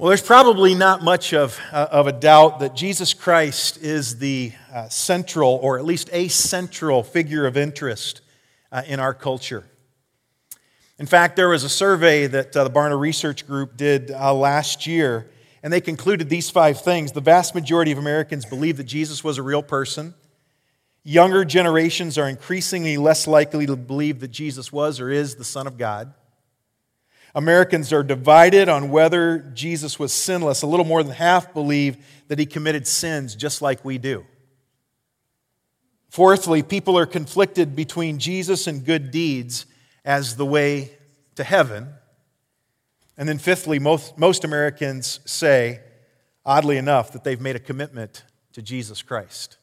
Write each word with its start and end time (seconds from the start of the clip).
Well, 0.00 0.10
there's 0.10 0.22
probably 0.22 0.76
not 0.76 1.02
much 1.02 1.34
of, 1.34 1.58
uh, 1.72 1.88
of 1.90 2.06
a 2.06 2.12
doubt 2.12 2.60
that 2.60 2.76
Jesus 2.76 3.14
Christ 3.14 3.78
is 3.78 4.18
the 4.18 4.52
uh, 4.72 4.88
central, 4.88 5.58
or 5.60 5.76
at 5.76 5.84
least 5.84 6.08
a 6.12 6.28
central 6.28 7.02
figure 7.02 7.46
of 7.46 7.56
interest 7.56 8.20
uh, 8.70 8.82
in 8.86 9.00
our 9.00 9.12
culture. 9.12 9.64
In 11.00 11.06
fact, 11.06 11.34
there 11.34 11.48
was 11.48 11.64
a 11.64 11.68
survey 11.68 12.28
that 12.28 12.56
uh, 12.56 12.62
the 12.62 12.70
Barna 12.70 12.96
Research 12.96 13.44
Group 13.44 13.76
did 13.76 14.12
uh, 14.12 14.32
last 14.32 14.86
year, 14.86 15.28
and 15.64 15.72
they 15.72 15.80
concluded 15.80 16.28
these 16.28 16.48
five 16.48 16.80
things. 16.80 17.10
The 17.10 17.20
vast 17.20 17.56
majority 17.56 17.90
of 17.90 17.98
Americans 17.98 18.44
believe 18.44 18.76
that 18.76 18.84
Jesus 18.84 19.24
was 19.24 19.36
a 19.36 19.42
real 19.42 19.64
person. 19.64 20.14
Younger 21.02 21.44
generations 21.44 22.16
are 22.18 22.28
increasingly 22.28 22.98
less 22.98 23.26
likely 23.26 23.66
to 23.66 23.74
believe 23.74 24.20
that 24.20 24.28
Jesus 24.28 24.70
was 24.72 25.00
or 25.00 25.10
is 25.10 25.34
the 25.34 25.44
Son 25.44 25.66
of 25.66 25.76
God. 25.76 26.14
Americans 27.34 27.92
are 27.92 28.02
divided 28.02 28.68
on 28.68 28.90
whether 28.90 29.38
Jesus 29.54 29.98
was 29.98 30.12
sinless. 30.12 30.62
A 30.62 30.66
little 30.66 30.86
more 30.86 31.02
than 31.02 31.12
half 31.12 31.52
believe 31.52 31.96
that 32.28 32.38
he 32.38 32.46
committed 32.46 32.86
sins 32.86 33.34
just 33.34 33.62
like 33.62 33.84
we 33.84 33.98
do. 33.98 34.24
Fourthly, 36.08 36.62
people 36.62 36.98
are 36.98 37.06
conflicted 37.06 37.76
between 37.76 38.18
Jesus 38.18 38.66
and 38.66 38.84
good 38.84 39.10
deeds 39.10 39.66
as 40.04 40.36
the 40.36 40.46
way 40.46 40.90
to 41.34 41.44
heaven. 41.44 41.88
And 43.16 43.28
then, 43.28 43.38
fifthly, 43.38 43.78
most, 43.78 44.16
most 44.16 44.44
Americans 44.44 45.20
say, 45.26 45.80
oddly 46.46 46.78
enough, 46.78 47.12
that 47.12 47.24
they've 47.24 47.40
made 47.40 47.56
a 47.56 47.60
commitment 47.60 48.24
to 48.52 48.62
Jesus 48.62 49.02
Christ. 49.02 49.58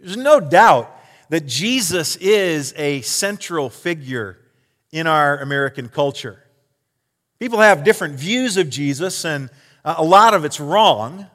There's 0.00 0.16
no 0.16 0.40
doubt 0.40 0.90
that 1.28 1.46
Jesus 1.46 2.16
is 2.16 2.74
a 2.76 3.02
central 3.02 3.70
figure 3.70 4.38
in 4.90 5.06
our 5.06 5.38
American 5.38 5.88
culture. 5.88 6.42
People 7.38 7.60
have 7.60 7.84
different 7.84 8.14
views 8.14 8.56
of 8.56 8.68
Jesus, 8.68 9.24
and 9.24 9.48
uh, 9.84 9.94
a 9.98 10.04
lot 10.04 10.34
of 10.34 10.44
it's 10.44 10.58
wrong, 10.58 11.26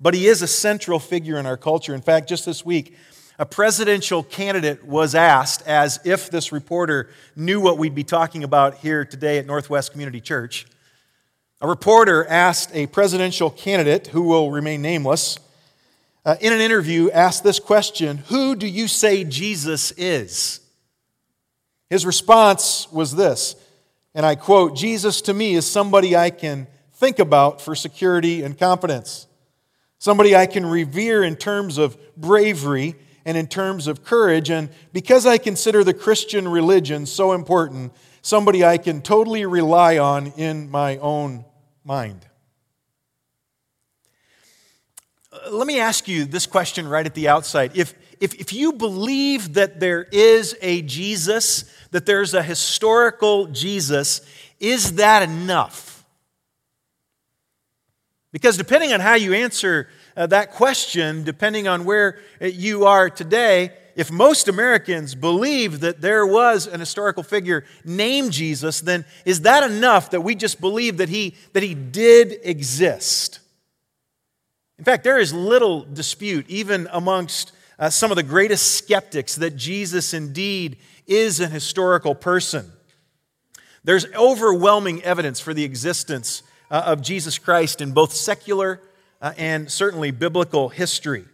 but 0.00 0.12
he 0.12 0.26
is 0.26 0.42
a 0.42 0.48
central 0.48 0.98
figure 0.98 1.38
in 1.38 1.46
our 1.46 1.56
culture. 1.56 1.94
In 1.94 2.00
fact, 2.00 2.28
just 2.28 2.44
this 2.44 2.64
week, 2.64 2.96
a 3.38 3.46
presidential 3.46 4.24
candidate 4.24 4.84
was 4.84 5.14
asked, 5.14 5.62
as 5.68 6.00
if 6.04 6.30
this 6.30 6.50
reporter 6.50 7.10
knew 7.36 7.60
what 7.60 7.78
we'd 7.78 7.94
be 7.94 8.02
talking 8.02 8.42
about 8.42 8.78
here 8.78 9.04
today 9.04 9.38
at 9.38 9.46
Northwest 9.46 9.92
Community 9.92 10.20
Church. 10.20 10.66
A 11.60 11.68
reporter 11.68 12.26
asked 12.26 12.74
a 12.74 12.88
presidential 12.88 13.50
candidate, 13.50 14.08
who 14.08 14.22
will 14.22 14.50
remain 14.50 14.82
nameless, 14.82 15.38
uh, 16.24 16.34
in 16.40 16.52
an 16.52 16.60
interview, 16.60 17.08
asked 17.12 17.44
this 17.44 17.60
question 17.60 18.18
Who 18.28 18.56
do 18.56 18.66
you 18.66 18.88
say 18.88 19.22
Jesus 19.22 19.92
is? 19.92 20.58
His 21.88 22.04
response 22.04 22.90
was 22.90 23.14
this 23.14 23.54
and 24.14 24.26
I 24.26 24.34
quote 24.34 24.74
Jesus 24.74 25.20
to 25.22 25.34
me 25.34 25.54
is 25.54 25.66
somebody 25.66 26.16
I 26.16 26.30
can 26.30 26.66
think 26.94 27.18
about 27.18 27.60
for 27.60 27.74
security 27.74 28.42
and 28.42 28.58
confidence, 28.58 29.26
somebody 29.98 30.34
I 30.34 30.46
can 30.46 30.66
revere 30.66 31.22
in 31.22 31.36
terms 31.36 31.78
of 31.78 31.96
bravery 32.16 32.96
and 33.24 33.36
in 33.36 33.46
terms 33.46 33.86
of 33.86 34.04
courage. 34.04 34.50
And 34.50 34.70
because 34.92 35.26
I 35.26 35.38
consider 35.38 35.84
the 35.84 35.94
Christian 35.94 36.48
religion 36.48 37.06
so 37.06 37.32
important, 37.32 37.92
somebody 38.22 38.64
I 38.64 38.78
can 38.78 39.02
totally 39.02 39.46
rely 39.46 39.98
on 39.98 40.28
in 40.36 40.70
my 40.70 40.98
own 40.98 41.44
mind. 41.84 42.26
Uh, 45.29 45.29
let 45.50 45.66
me 45.66 45.80
ask 45.80 46.08
you 46.08 46.24
this 46.24 46.46
question 46.46 46.88
right 46.88 47.06
at 47.06 47.14
the 47.14 47.28
outside. 47.28 47.76
If, 47.76 47.94
if, 48.20 48.34
if 48.34 48.52
you 48.52 48.72
believe 48.72 49.54
that 49.54 49.80
there 49.80 50.04
is 50.12 50.56
a 50.60 50.82
Jesus, 50.82 51.64
that 51.90 52.06
there's 52.06 52.34
a 52.34 52.42
historical 52.42 53.46
Jesus, 53.46 54.20
is 54.58 54.96
that 54.96 55.22
enough? 55.22 56.04
Because 58.32 58.56
depending 58.56 58.92
on 58.92 59.00
how 59.00 59.14
you 59.14 59.34
answer 59.34 59.88
uh, 60.16 60.26
that 60.28 60.52
question, 60.52 61.24
depending 61.24 61.66
on 61.66 61.84
where 61.84 62.18
uh, 62.40 62.46
you 62.46 62.84
are 62.84 63.10
today, 63.10 63.72
if 63.96 64.10
most 64.10 64.48
Americans 64.48 65.14
believe 65.14 65.80
that 65.80 66.00
there 66.00 66.26
was 66.26 66.66
an 66.66 66.78
historical 66.78 67.22
figure 67.22 67.64
named 67.84 68.32
Jesus, 68.32 68.80
then 68.80 69.04
is 69.24 69.42
that 69.42 69.68
enough 69.68 70.10
that 70.10 70.20
we 70.20 70.34
just 70.34 70.60
believe 70.60 70.98
that 70.98 71.08
he, 71.08 71.34
that 71.52 71.62
he 71.62 71.74
did 71.74 72.38
exist? 72.42 73.39
In 74.80 74.84
fact, 74.84 75.04
there 75.04 75.18
is 75.18 75.34
little 75.34 75.82
dispute, 75.82 76.46
even 76.48 76.88
amongst 76.90 77.52
uh, 77.78 77.90
some 77.90 78.10
of 78.10 78.16
the 78.16 78.22
greatest 78.22 78.76
skeptics, 78.76 79.36
that 79.36 79.54
Jesus 79.54 80.14
indeed 80.14 80.78
is 81.06 81.38
an 81.38 81.50
historical 81.50 82.14
person. 82.14 82.72
There's 83.84 84.06
overwhelming 84.14 85.02
evidence 85.02 85.38
for 85.38 85.52
the 85.52 85.64
existence 85.64 86.42
uh, 86.70 86.82
of 86.86 87.02
Jesus 87.02 87.38
Christ 87.38 87.82
in 87.82 87.92
both 87.92 88.14
secular 88.14 88.80
uh, 89.20 89.34
and 89.36 89.70
certainly 89.70 90.12
biblical 90.12 90.70
history. 90.70 91.26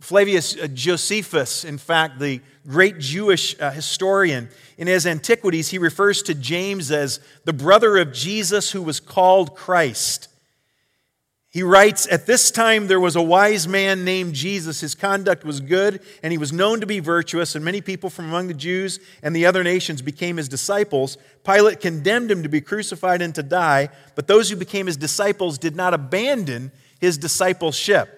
Flavius 0.00 0.56
uh, 0.56 0.66
Josephus, 0.66 1.64
in 1.64 1.78
fact, 1.78 2.18
the 2.18 2.40
great 2.66 2.98
Jewish 2.98 3.54
uh, 3.60 3.70
historian, 3.70 4.48
in 4.76 4.88
his 4.88 5.06
Antiquities, 5.06 5.68
he 5.68 5.78
refers 5.78 6.20
to 6.24 6.34
James 6.34 6.90
as 6.90 7.20
the 7.44 7.52
brother 7.52 7.96
of 7.96 8.12
Jesus 8.12 8.72
who 8.72 8.82
was 8.82 8.98
called 8.98 9.54
Christ. 9.54 10.26
He 11.52 11.64
writes, 11.64 12.06
At 12.08 12.26
this 12.26 12.52
time 12.52 12.86
there 12.86 13.00
was 13.00 13.16
a 13.16 13.22
wise 13.22 13.66
man 13.66 14.04
named 14.04 14.34
Jesus. 14.34 14.80
His 14.80 14.94
conduct 14.94 15.44
was 15.44 15.60
good, 15.60 16.00
and 16.22 16.30
he 16.30 16.38
was 16.38 16.52
known 16.52 16.80
to 16.80 16.86
be 16.86 17.00
virtuous, 17.00 17.56
and 17.56 17.64
many 17.64 17.80
people 17.80 18.08
from 18.08 18.26
among 18.26 18.46
the 18.46 18.54
Jews 18.54 19.00
and 19.20 19.34
the 19.34 19.46
other 19.46 19.64
nations 19.64 20.00
became 20.00 20.36
his 20.36 20.48
disciples. 20.48 21.18
Pilate 21.44 21.80
condemned 21.80 22.30
him 22.30 22.44
to 22.44 22.48
be 22.48 22.60
crucified 22.60 23.20
and 23.20 23.34
to 23.34 23.42
die, 23.42 23.88
but 24.14 24.28
those 24.28 24.48
who 24.48 24.54
became 24.54 24.86
his 24.86 24.96
disciples 24.96 25.58
did 25.58 25.74
not 25.74 25.92
abandon 25.92 26.70
his 27.00 27.18
discipleship. 27.18 28.16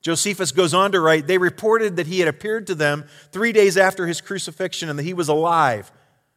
Josephus 0.00 0.52
goes 0.52 0.72
on 0.72 0.92
to 0.92 1.00
write, 1.00 1.26
They 1.26 1.36
reported 1.36 1.96
that 1.96 2.06
he 2.06 2.20
had 2.20 2.28
appeared 2.28 2.66
to 2.68 2.74
them 2.74 3.04
three 3.30 3.52
days 3.52 3.76
after 3.76 4.06
his 4.06 4.22
crucifixion 4.22 4.88
and 4.88 4.98
that 4.98 5.02
he 5.02 5.12
was 5.12 5.28
alive. 5.28 5.92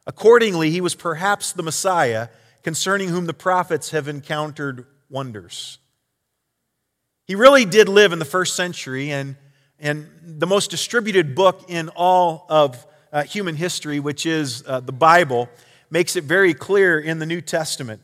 Accordingly, 0.06 0.72
he 0.72 0.82
was 0.82 0.96
perhaps 0.96 1.54
the 1.54 1.64
Messiah, 1.64 2.28
concerning 2.64 3.10
whom 3.10 3.28
the 3.28 3.34
prophets 3.34 3.92
have 3.92 4.10
encountered 4.10 4.86
wonders. 5.10 5.80
He 7.26 7.36
really 7.36 7.66
did 7.66 7.90
live 7.90 8.12
in 8.12 8.20
the 8.20 8.26
first 8.26 8.56
century, 8.56 9.12
and, 9.12 9.36
and 9.80 10.10
the 10.22 10.48
most 10.48 10.72
distributed 10.72 11.36
book 11.36 11.66
in 11.68 11.90
all 11.90 12.46
of 12.50 12.86
uh, 13.12 13.24
human 13.24 13.56
history, 13.56 14.00
which 14.00 14.26
is 14.26 14.64
uh, 14.66 14.80
the 14.80 14.92
Bible, 14.92 15.50
makes 15.90 16.16
it 16.16 16.24
very 16.24 16.54
clear 16.54 17.00
in 17.00 17.20
the 17.20 17.26
New 17.26 17.42
Testament. 17.42 18.02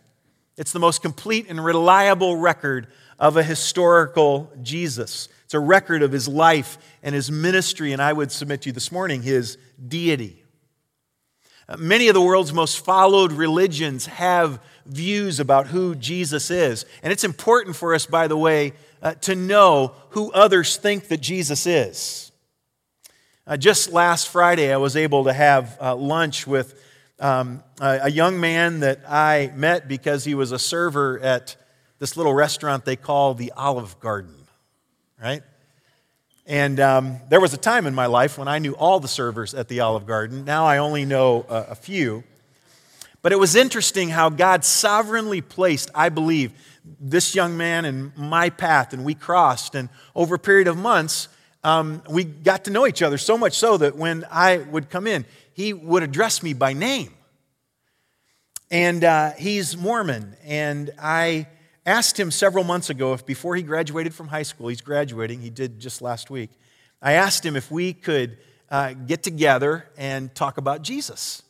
It's 0.57 0.71
the 0.71 0.79
most 0.79 1.01
complete 1.01 1.47
and 1.49 1.63
reliable 1.63 2.37
record 2.37 2.87
of 3.19 3.35
a 3.35 3.43
historical 3.43 4.51
Jesus. 4.61 5.27
It's 5.45 5.53
a 5.53 5.59
record 5.59 6.01
of 6.01 6.11
his 6.11 6.27
life 6.27 6.77
and 7.03 7.13
his 7.13 7.31
ministry, 7.31 7.93
and 7.93 8.01
I 8.01 8.13
would 8.13 8.31
submit 8.31 8.61
to 8.61 8.69
you 8.69 8.73
this 8.73 8.91
morning 8.91 9.21
his 9.21 9.57
deity. 9.87 10.44
Many 11.77 12.09
of 12.09 12.13
the 12.13 12.21
world's 12.21 12.53
most 12.53 12.85
followed 12.85 13.31
religions 13.31 14.05
have 14.05 14.61
views 14.85 15.39
about 15.39 15.67
who 15.67 15.95
Jesus 15.95 16.51
is. 16.51 16.85
And 17.01 17.11
it's 17.11 17.23
important 17.23 17.75
for 17.75 17.95
us, 17.95 18.05
by 18.05 18.27
the 18.27 18.37
way, 18.37 18.73
uh, 19.01 19.15
to 19.21 19.35
know 19.35 19.93
who 20.09 20.31
others 20.31 20.77
think 20.77 21.07
that 21.07 21.21
Jesus 21.21 21.65
is. 21.65 22.31
Uh, 23.47 23.57
just 23.57 23.91
last 23.91 24.29
Friday, 24.29 24.71
I 24.71 24.77
was 24.77 24.95
able 24.95 25.25
to 25.25 25.33
have 25.33 25.77
uh, 25.81 25.95
lunch 25.95 26.45
with 26.45 26.81
um, 27.19 27.63
a, 27.79 27.99
a 28.03 28.11
young 28.11 28.39
man 28.39 28.81
that 28.81 29.01
I 29.07 29.51
met 29.55 29.87
because 29.87 30.23
he 30.23 30.35
was 30.35 30.51
a 30.51 30.59
server 30.59 31.19
at 31.19 31.55
this 31.99 32.17
little 32.17 32.33
restaurant 32.33 32.85
they 32.85 32.95
call 32.95 33.33
the 33.33 33.51
Olive 33.55 33.99
Garden, 33.99 34.35
right? 35.21 35.41
And 36.47 36.79
um, 36.79 37.19
there 37.29 37.41
was 37.41 37.53
a 37.53 37.57
time 37.57 37.87
in 37.87 37.95
my 37.95 38.05
life 38.05 38.37
when 38.37 38.47
I 38.47 38.59
knew 38.59 38.73
all 38.73 38.99
the 38.99 39.07
servers 39.07 39.55
at 39.55 39.67
the 39.67 39.79
Olive 39.79 40.05
Garden. 40.05 40.45
Now 40.45 40.65
I 40.65 40.77
only 40.77 41.03
know 41.03 41.45
a, 41.49 41.71
a 41.71 41.75
few. 41.75 42.23
But 43.23 43.31
it 43.31 43.39
was 43.39 43.55
interesting 43.55 44.09
how 44.09 44.29
God 44.29 44.63
sovereignly 44.63 45.41
placed, 45.41 45.89
I 45.95 46.09
believe, 46.09 46.51
this 46.99 47.33
young 47.33 47.57
man 47.57 47.83
in 47.83 48.13
my 48.15 48.51
path, 48.51 48.93
and 48.93 49.03
we 49.03 49.15
crossed. 49.15 49.73
And 49.73 49.89
over 50.13 50.35
a 50.35 50.39
period 50.39 50.67
of 50.67 50.77
months, 50.77 51.29
um, 51.63 52.03
we 52.07 52.23
got 52.23 52.65
to 52.65 52.71
know 52.71 52.85
each 52.85 53.01
other 53.01 53.17
so 53.17 53.39
much 53.39 53.53
so 53.53 53.77
that 53.77 53.95
when 53.95 54.23
I 54.29 54.57
would 54.57 54.91
come 54.91 55.07
in, 55.07 55.25
he 55.53 55.73
would 55.73 56.03
address 56.03 56.43
me 56.43 56.53
by 56.53 56.73
name. 56.73 57.11
And 58.69 59.03
uh, 59.03 59.31
he's 59.31 59.75
Mormon. 59.75 60.35
And 60.43 60.91
I 61.01 61.47
asked 61.85 62.19
him 62.19 62.31
several 62.31 62.63
months 62.63 62.89
ago 62.89 63.13
if 63.13 63.25
before 63.25 63.55
he 63.55 63.63
graduated 63.63 64.13
from 64.13 64.27
high 64.27 64.43
school, 64.43 64.67
he's 64.67 64.81
graduating, 64.81 65.41
he 65.41 65.49
did 65.49 65.79
just 65.79 66.01
last 66.01 66.29
week. 66.29 66.49
I 67.01 67.13
asked 67.13 67.45
him 67.45 67.55
if 67.55 67.69
we 67.69 67.93
could 67.93 68.37
uh, 68.69 68.93
get 68.93 69.21
together 69.21 69.87
and 69.97 70.33
talk 70.33 70.57
about 70.57 70.81
Jesus. 70.81 71.43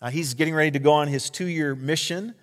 Uh, 0.00 0.10
he's 0.10 0.34
getting 0.34 0.54
ready 0.54 0.70
to 0.70 0.78
go 0.78 0.92
on 0.92 1.08
his 1.08 1.30
two 1.30 1.46
year 1.46 1.74
mission 1.74 2.34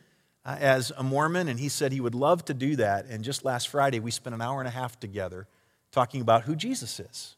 uh, 0.45 0.57
as 0.59 0.91
a 0.97 1.03
Mormon, 1.03 1.47
and 1.47 1.59
he 1.59 1.69
said 1.69 1.91
he 1.91 2.01
would 2.01 2.15
love 2.15 2.43
to 2.45 2.53
do 2.53 2.75
that. 2.75 3.05
And 3.05 3.23
just 3.23 3.45
last 3.45 3.69
Friday, 3.69 3.99
we 3.99 4.11
spent 4.11 4.33
an 4.33 4.41
hour 4.41 4.59
and 4.59 4.67
a 4.67 4.71
half 4.71 4.99
together 4.99 5.47
talking 5.91 6.21
about 6.21 6.43
who 6.43 6.55
Jesus 6.55 6.99
is. 6.99 7.35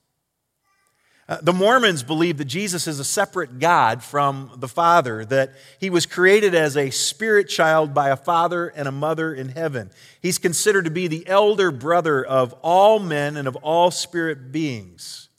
Uh, 1.28 1.40
the 1.42 1.54
Mormons 1.54 2.04
believe 2.04 2.38
that 2.38 2.46
Jesus 2.46 2.86
is 2.88 3.00
a 3.00 3.04
separate 3.04 3.58
God 3.58 4.04
from 4.04 4.52
the 4.58 4.68
Father, 4.68 5.26
that 5.26 5.54
he 5.80 5.90
was 5.90 6.06
created 6.06 6.54
as 6.54 6.78
a 6.78 6.92
spirit 6.92 7.50
child 7.50 7.96
by 7.96 8.10
a 8.10 8.16
father 8.16 8.68
and 8.68 8.88
a 8.88 8.92
mother 8.92 9.34
in 9.34 9.50
heaven. 9.50 9.90
He's 10.22 10.38
considered 10.38 10.86
to 10.86 10.92
be 10.92 11.08
the 11.08 11.28
elder 11.28 11.72
brother 11.72 12.24
of 12.24 12.54
all 12.62 13.00
men 13.00 13.38
and 13.38 13.48
of 13.48 13.56
all 13.58 13.90
spirit 13.90 14.52
beings. 14.52 15.30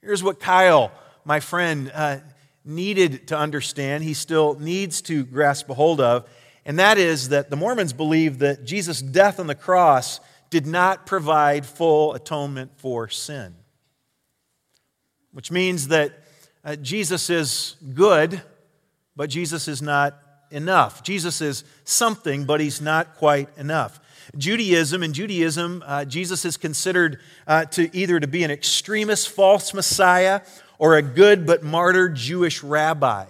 Here's 0.00 0.22
what 0.22 0.40
Kyle, 0.40 0.90
my 1.26 1.38
friend, 1.38 1.92
uh, 1.94 2.20
needed 2.64 3.28
to 3.28 3.36
understand, 3.36 4.04
he 4.04 4.14
still 4.14 4.58
needs 4.58 5.02
to 5.02 5.26
grasp 5.26 5.68
a 5.68 5.74
hold 5.74 6.00
of, 6.00 6.26
and 6.64 6.78
that 6.78 6.96
is 6.96 7.28
that 7.28 7.50
the 7.50 7.56
Mormons 7.56 7.92
believe 7.92 8.38
that 8.38 8.64
Jesus' 8.64 9.02
death 9.02 9.38
on 9.38 9.48
the 9.48 9.54
cross 9.54 10.18
did 10.48 10.66
not 10.66 11.04
provide 11.04 11.66
full 11.66 12.14
atonement 12.14 12.70
for 12.78 13.06
sin 13.06 13.54
which 15.34 15.50
means 15.50 15.88
that 15.88 16.12
uh, 16.64 16.76
Jesus 16.76 17.28
is 17.28 17.74
good, 17.92 18.40
but 19.16 19.28
Jesus 19.28 19.68
is 19.68 19.82
not 19.82 20.16
enough. 20.50 21.02
Jesus 21.02 21.40
is 21.40 21.64
something, 21.82 22.44
but 22.44 22.60
he's 22.60 22.80
not 22.80 23.16
quite 23.16 23.48
enough. 23.58 24.00
Judaism, 24.38 25.02
in 25.02 25.12
Judaism, 25.12 25.82
uh, 25.84 26.04
Jesus 26.04 26.44
is 26.44 26.56
considered 26.56 27.18
uh, 27.46 27.64
to 27.66 27.94
either 27.94 28.18
to 28.20 28.28
be 28.28 28.44
an 28.44 28.50
extremist 28.50 29.28
false 29.28 29.74
Messiah 29.74 30.40
or 30.78 30.96
a 30.96 31.02
good 31.02 31.46
but 31.46 31.62
martyred 31.64 32.14
Jewish 32.14 32.62
rabbi. 32.62 33.24
In 33.24 33.28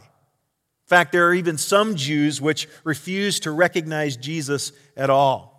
fact, 0.86 1.10
there 1.12 1.26
are 1.26 1.34
even 1.34 1.56
some 1.56 1.96
Jews 1.96 2.40
which 2.40 2.68
refuse 2.84 3.40
to 3.40 3.50
recognize 3.50 4.16
Jesus 4.16 4.72
at 4.94 5.08
all 5.08 5.53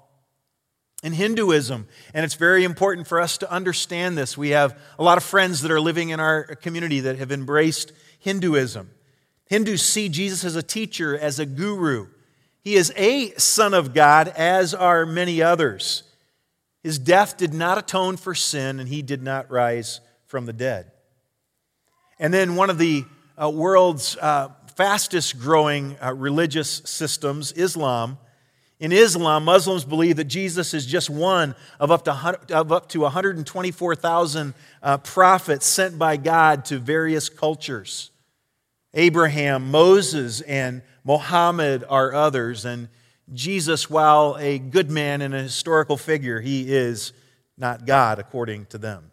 in 1.06 1.13
Hinduism. 1.13 1.88
And 2.16 2.25
it's 2.25 2.34
very 2.34 2.63
important 2.63 3.07
for 3.07 3.22
us 3.22 3.38
to 3.38 3.52
understand 3.52 4.18
this. 4.18 4.36
We 4.36 4.50
have 4.50 4.75
a 4.98 5.04
lot 5.04 5.19
of 5.19 5.24
friends 5.24 5.62
that 5.62 5.69
are 5.69 5.80
living 5.80 6.10
in 6.10 6.19
our 6.19 6.44
community 6.56 7.02
that 7.02 7.19
have 7.19 7.31
embraced 7.31 7.92
Hinduism. 8.19 8.90
Hindus 9.46 9.84
see 9.84 10.10
Jesus 10.10 10.44
as 10.44 10.56
a 10.56 10.63
teacher, 10.63 11.16
as 11.16 11.38
a 11.38 11.46
guru. 11.46 12.07
He 12.62 12.74
is 12.74 12.92
a 12.96 13.30
son 13.34 13.75
of 13.75 13.94
God, 13.94 14.30
as 14.30 14.74
are 14.74 15.06
many 15.06 15.44
others. 15.44 16.02
His 16.81 16.98
death 16.98 17.38
did 17.38 17.54
not 17.54 17.78
atone 17.78 18.18
for 18.18 18.34
sin, 18.34 18.80
and 18.80 18.90
he 18.90 19.04
did 19.04 19.22
not 19.22 19.51
rise 19.51 20.01
from 20.25 20.48
the 20.48 20.54
dead. 20.54 20.92
And 22.18 22.34
then 22.34 22.56
one 22.56 22.72
of 22.72 22.80
the 22.80 23.06
uh, 23.40 23.51
world's 23.51 24.18
uh, 24.18 24.50
fastest 24.75 25.40
growing 25.40 25.98
uh, 26.01 26.16
religious 26.16 26.81
systems, 26.86 27.51
Islam, 27.51 28.18
in 28.80 28.92
Islam, 28.92 29.45
Muslims 29.45 29.86
believe 29.86 30.18
that 30.18 30.25
Jesus 30.25 30.74
is 30.74 30.86
just 30.86 31.10
one 31.10 31.56
of 31.80 31.92
up 31.92 32.04
to, 32.06 32.38
of 32.54 32.72
up 32.72 32.89
to 32.89 33.01
124,000 33.01 34.54
uh, 34.83 34.98
prophets 34.98 35.66
sent 35.66 35.98
by 35.98 36.18
God 36.18 36.66
to 36.66 36.77
various 36.77 37.30
cultures. 37.30 38.12
Abraham, 38.94 39.72
Moses, 39.72 40.42
and 40.42 40.81
Mohammed 41.06 41.86
are 41.88 42.13
others. 42.13 42.66
And 42.66 42.89
Jesus, 43.33 43.89
while 43.89 44.36
a 44.39 44.60
good 44.60 44.92
man 44.92 45.22
and 45.22 45.33
a 45.33 45.44
historical 45.44 45.95
figure, 45.95 46.42
he 46.42 46.74
is 46.74 47.13
not 47.57 47.86
God 47.86 48.19
according 48.19 48.66
to 48.68 48.77
them. 48.77 49.12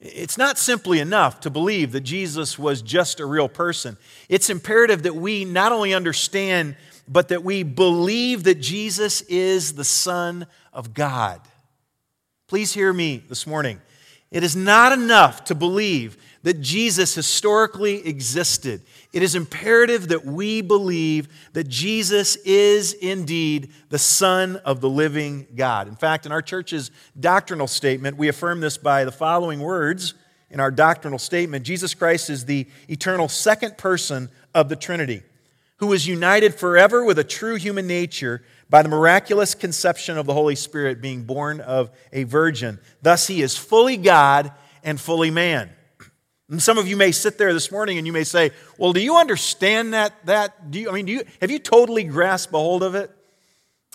It's 0.00 0.36
not 0.36 0.58
simply 0.58 1.00
enough 1.00 1.40
to 1.40 1.50
believe 1.50 1.92
that 1.92 2.02
Jesus 2.02 2.58
was 2.58 2.82
just 2.82 3.20
a 3.20 3.26
real 3.26 3.48
person. 3.48 3.96
It's 4.28 4.50
imperative 4.50 5.04
that 5.04 5.14
we 5.14 5.46
not 5.46 5.72
only 5.72 5.94
understand 5.94 6.76
but 7.06 7.28
that 7.28 7.44
we 7.44 7.62
believe 7.62 8.44
that 8.44 8.60
Jesus 8.60 9.20
is 9.22 9.74
the 9.74 9.84
Son 9.84 10.46
of 10.72 10.94
God. 10.94 11.40
Please 12.48 12.72
hear 12.72 12.92
me 12.92 13.22
this 13.28 13.46
morning. 13.46 13.80
It 14.30 14.42
is 14.42 14.56
not 14.56 14.92
enough 14.92 15.44
to 15.44 15.54
believe 15.54 16.16
that 16.42 16.60
Jesus 16.60 17.14
historically 17.14 18.06
existed. 18.06 18.82
It 19.12 19.22
is 19.22 19.34
imperative 19.34 20.08
that 20.08 20.26
we 20.26 20.60
believe 20.60 21.28
that 21.54 21.68
Jesus 21.68 22.36
is 22.44 22.92
indeed 22.92 23.72
the 23.88 23.98
Son 23.98 24.56
of 24.56 24.80
the 24.80 24.90
living 24.90 25.46
God. 25.54 25.88
In 25.88 25.96
fact, 25.96 26.26
in 26.26 26.32
our 26.32 26.42
church's 26.42 26.90
doctrinal 27.18 27.66
statement, 27.66 28.18
we 28.18 28.28
affirm 28.28 28.60
this 28.60 28.76
by 28.76 29.04
the 29.04 29.12
following 29.12 29.60
words 29.60 30.14
in 30.50 30.60
our 30.60 30.70
doctrinal 30.70 31.18
statement 31.18 31.64
Jesus 31.64 31.94
Christ 31.94 32.28
is 32.30 32.44
the 32.44 32.66
eternal 32.88 33.28
second 33.28 33.78
person 33.78 34.28
of 34.54 34.68
the 34.68 34.76
Trinity 34.76 35.22
who 35.78 35.86
was 35.88 36.06
united 36.06 36.54
forever 36.54 37.04
with 37.04 37.18
a 37.18 37.24
true 37.24 37.56
human 37.56 37.86
nature 37.86 38.42
by 38.70 38.82
the 38.82 38.88
miraculous 38.88 39.54
conception 39.54 40.16
of 40.16 40.26
the 40.26 40.32
Holy 40.32 40.54
Spirit 40.54 41.00
being 41.00 41.24
born 41.24 41.60
of 41.60 41.90
a 42.12 42.24
virgin. 42.24 42.78
Thus, 43.02 43.26
he 43.26 43.42
is 43.42 43.56
fully 43.56 43.96
God 43.96 44.52
and 44.82 45.00
fully 45.00 45.30
man. 45.30 45.70
And 46.50 46.62
some 46.62 46.78
of 46.78 46.86
you 46.86 46.96
may 46.96 47.10
sit 47.10 47.38
there 47.38 47.52
this 47.52 47.72
morning 47.72 47.98
and 47.98 48.06
you 48.06 48.12
may 48.12 48.24
say, 48.24 48.52
Well, 48.78 48.92
do 48.92 49.00
you 49.00 49.16
understand 49.16 49.94
that? 49.94 50.12
that? 50.26 50.70
Do 50.70 50.78
you, 50.78 50.90
I 50.90 50.92
mean, 50.92 51.06
do 51.06 51.12
you, 51.12 51.24
have 51.40 51.50
you 51.50 51.58
totally 51.58 52.04
grasped 52.04 52.52
a 52.52 52.58
hold 52.58 52.82
of 52.82 52.94
it? 52.94 53.10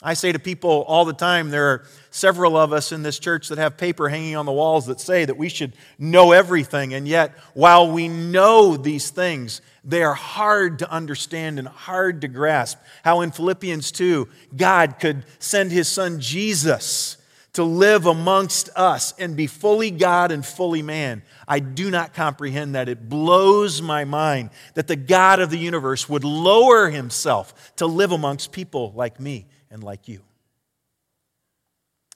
I 0.02 0.14
say 0.14 0.32
to 0.32 0.40
people 0.40 0.86
all 0.88 1.04
the 1.04 1.14
time, 1.14 1.50
there 1.50 1.68
are 1.68 1.84
several 2.10 2.56
of 2.56 2.72
us 2.72 2.94
in 2.94 3.04
this 3.04 3.20
church 3.20 3.50
that 3.50 3.58
have 3.58 3.76
paper 3.76 4.08
hanging 4.08 4.38
on 4.38 4.46
the 4.46 4.52
walls 4.52 4.86
that 4.86 5.02
say 5.02 5.26
that 5.26 5.38
we 5.38 5.50
should 5.50 5.74
know 5.98 6.32
everything. 6.32 6.94
And 6.94 7.06
yet, 7.06 7.38
while 7.54 7.92
we 7.92 8.08
know 8.08 8.78
these 8.78 9.10
things, 9.10 9.62
they 9.84 10.02
are 10.02 10.14
hard 10.14 10.80
to 10.80 10.90
understand 10.90 11.60
and 11.60 11.68
hard 11.68 12.22
to 12.22 12.30
grasp. 12.30 12.80
How 13.04 13.22
in 13.22 13.32
Philippians 13.32 13.92
2, 13.92 14.30
God 14.56 15.00
could 15.00 15.26
send 15.38 15.72
his 15.72 15.90
son 15.90 16.22
Jesus 16.22 17.18
to 17.54 17.66
live 17.66 18.06
amongst 18.06 18.70
us 18.78 19.14
and 19.20 19.36
be 19.36 19.48
fully 19.48 19.92
God 19.92 20.32
and 20.32 20.46
fully 20.46 20.82
man. 20.82 21.24
I 21.46 21.60
do 21.60 21.92
not 21.92 22.14
comprehend 22.14 22.76
that. 22.76 22.88
It 22.88 23.10
blows 23.10 23.82
my 23.82 24.06
mind 24.06 24.52
that 24.76 24.88
the 24.88 24.96
God 24.96 25.42
of 25.42 25.50
the 25.50 25.58
universe 25.58 26.08
would 26.08 26.24
lower 26.24 26.90
himself 26.90 27.76
to 27.78 27.86
live 27.86 28.14
amongst 28.14 28.54
people 28.54 28.94
like 28.96 29.20
me 29.20 29.46
and 29.72 29.84
like 29.84 30.08
you. 30.08 30.22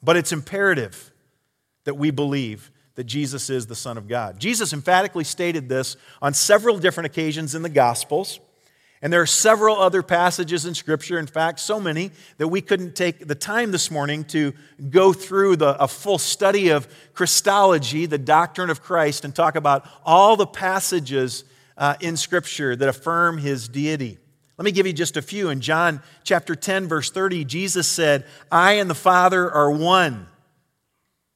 But 0.01 0.17
it's 0.17 0.31
imperative 0.31 1.11
that 1.85 1.95
we 1.95 2.11
believe 2.11 2.71
that 2.95 3.05
Jesus 3.05 3.49
is 3.49 3.67
the 3.67 3.75
Son 3.75 3.97
of 3.97 4.07
God. 4.07 4.39
Jesus 4.39 4.73
emphatically 4.73 5.23
stated 5.23 5.69
this 5.69 5.97
on 6.21 6.33
several 6.33 6.77
different 6.77 7.05
occasions 7.05 7.55
in 7.55 7.61
the 7.61 7.69
Gospels. 7.69 8.39
And 9.01 9.11
there 9.11 9.21
are 9.21 9.25
several 9.25 9.77
other 9.77 10.01
passages 10.01 10.65
in 10.65 10.73
Scripture, 10.75 11.19
in 11.19 11.27
fact, 11.27 11.59
so 11.59 11.77
many 11.77 12.11
that 12.37 12.47
we 12.47 12.61
couldn't 12.61 12.95
take 12.95 13.27
the 13.27 13.35
time 13.35 13.71
this 13.71 13.91
morning 13.91 14.23
to 14.25 14.53
go 14.89 15.11
through 15.11 15.57
the, 15.57 15.81
a 15.81 15.89
full 15.89 16.17
study 16.17 16.69
of 16.69 16.87
Christology, 17.13 18.05
the 18.05 18.17
doctrine 18.17 18.69
of 18.69 18.81
Christ, 18.81 19.25
and 19.25 19.35
talk 19.35 19.55
about 19.55 19.85
all 20.05 20.37
the 20.37 20.47
passages 20.47 21.43
uh, 21.77 21.95
in 21.99 22.15
Scripture 22.15 22.77
that 22.77 22.87
affirm 22.87 23.39
his 23.39 23.67
deity. 23.67 24.19
Let 24.57 24.65
me 24.65 24.71
give 24.71 24.85
you 24.85 24.93
just 24.93 25.17
a 25.17 25.21
few. 25.21 25.49
In 25.49 25.61
John 25.61 26.01
chapter 26.23 26.55
10, 26.55 26.87
verse 26.87 27.09
30, 27.09 27.45
Jesus 27.45 27.87
said, 27.87 28.25
I 28.51 28.73
and 28.73 28.89
the 28.89 28.95
Father 28.95 29.51
are 29.51 29.71
one. 29.71 30.27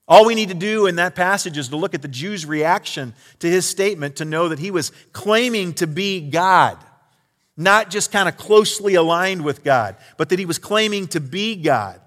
All 0.07 0.25
we 0.25 0.35
need 0.35 0.49
to 0.49 0.55
do 0.55 0.85
in 0.85 0.95
that 0.97 1.15
passage 1.15 1.57
is 1.57 1.69
to 1.69 1.75
look 1.75 1.93
at 1.93 2.01
the 2.01 2.07
Jews' 2.07 2.45
reaction 2.45 3.13
to 3.39 3.49
his 3.49 3.65
statement 3.65 4.17
to 4.17 4.25
know 4.25 4.49
that 4.49 4.59
he 4.59 4.71
was 4.71 4.91
claiming 5.11 5.73
to 5.75 5.87
be 5.87 6.21
God, 6.21 6.77
not 7.57 7.89
just 7.89 8.11
kind 8.11 8.29
of 8.29 8.37
closely 8.37 8.95
aligned 8.95 9.43
with 9.43 9.63
God, 9.63 9.97
but 10.15 10.29
that 10.29 10.39
he 10.39 10.45
was 10.45 10.59
claiming 10.59 11.07
to 11.07 11.19
be 11.19 11.55
God. 11.57 11.99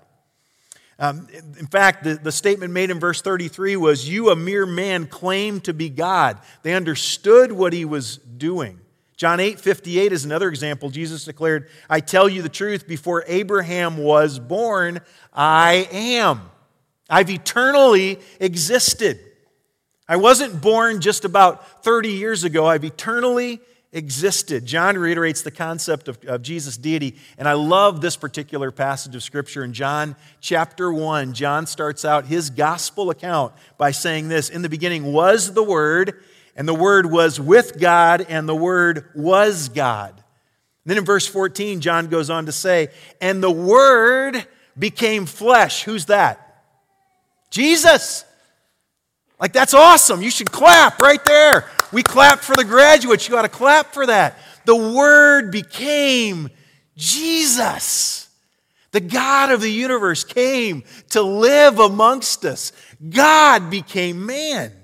Um, 0.98 1.26
in 1.58 1.66
fact, 1.66 2.04
the, 2.04 2.14
the 2.14 2.32
statement 2.32 2.72
made 2.72 2.90
in 2.90 3.00
verse 3.00 3.20
33 3.20 3.76
was, 3.76 4.08
You, 4.08 4.30
a 4.30 4.36
mere 4.36 4.66
man, 4.66 5.06
claim 5.06 5.60
to 5.62 5.74
be 5.74 5.88
God. 5.88 6.38
They 6.62 6.74
understood 6.74 7.52
what 7.52 7.72
he 7.72 7.84
was 7.84 8.18
doing. 8.18 8.80
John 9.20 9.38
8 9.38 9.60
58 9.60 10.12
is 10.12 10.24
another 10.24 10.48
example. 10.48 10.88
Jesus 10.88 11.26
declared, 11.26 11.68
I 11.90 12.00
tell 12.00 12.26
you 12.26 12.40
the 12.40 12.48
truth, 12.48 12.88
before 12.88 13.22
Abraham 13.26 13.98
was 13.98 14.38
born, 14.38 15.02
I 15.30 15.86
am. 15.92 16.40
I've 17.10 17.28
eternally 17.28 18.18
existed. 18.40 19.20
I 20.08 20.16
wasn't 20.16 20.62
born 20.62 21.02
just 21.02 21.26
about 21.26 21.84
30 21.84 22.12
years 22.12 22.44
ago, 22.44 22.64
I've 22.64 22.82
eternally 22.82 23.60
existed. 23.92 24.64
John 24.64 24.96
reiterates 24.96 25.42
the 25.42 25.50
concept 25.50 26.08
of, 26.08 26.18
of 26.24 26.40
Jesus' 26.40 26.78
deity, 26.78 27.18
and 27.36 27.46
I 27.46 27.52
love 27.52 28.00
this 28.00 28.16
particular 28.16 28.70
passage 28.70 29.14
of 29.14 29.22
Scripture 29.22 29.62
in 29.64 29.74
John 29.74 30.16
chapter 30.40 30.90
1. 30.90 31.34
John 31.34 31.66
starts 31.66 32.06
out 32.06 32.24
his 32.24 32.48
gospel 32.48 33.10
account 33.10 33.52
by 33.76 33.90
saying 33.90 34.28
this 34.28 34.48
In 34.48 34.62
the 34.62 34.70
beginning 34.70 35.12
was 35.12 35.52
the 35.52 35.62
Word 35.62 36.24
and 36.60 36.68
the 36.68 36.74
Word 36.74 37.10
was 37.10 37.40
with 37.40 37.80
God, 37.80 38.26
and 38.28 38.46
the 38.46 38.54
Word 38.54 39.06
was 39.14 39.70
God. 39.70 40.10
And 40.10 40.24
then 40.84 40.98
in 40.98 41.06
verse 41.06 41.26
14, 41.26 41.80
John 41.80 42.08
goes 42.08 42.28
on 42.28 42.44
to 42.44 42.52
say, 42.52 42.88
And 43.18 43.42
the 43.42 43.50
Word 43.50 44.46
became 44.78 45.24
flesh. 45.24 45.84
Who's 45.84 46.04
that? 46.06 46.62
Jesus. 47.50 48.26
Like, 49.40 49.54
that's 49.54 49.72
awesome. 49.72 50.20
You 50.20 50.30
should 50.30 50.52
clap 50.52 51.00
right 51.00 51.24
there. 51.24 51.70
We 51.94 52.02
clap 52.02 52.40
for 52.40 52.54
the 52.54 52.64
graduates. 52.64 53.26
You 53.26 53.38
ought 53.38 53.42
to 53.42 53.48
clap 53.48 53.94
for 53.94 54.04
that. 54.04 54.36
The 54.66 54.76
Word 54.76 55.50
became 55.50 56.50
Jesus. 56.94 58.28
The 58.92 59.00
God 59.00 59.50
of 59.50 59.62
the 59.62 59.72
universe 59.72 60.24
came 60.24 60.84
to 61.08 61.22
live 61.22 61.78
amongst 61.78 62.44
us. 62.44 62.72
God 63.08 63.70
became 63.70 64.26
man. 64.26 64.74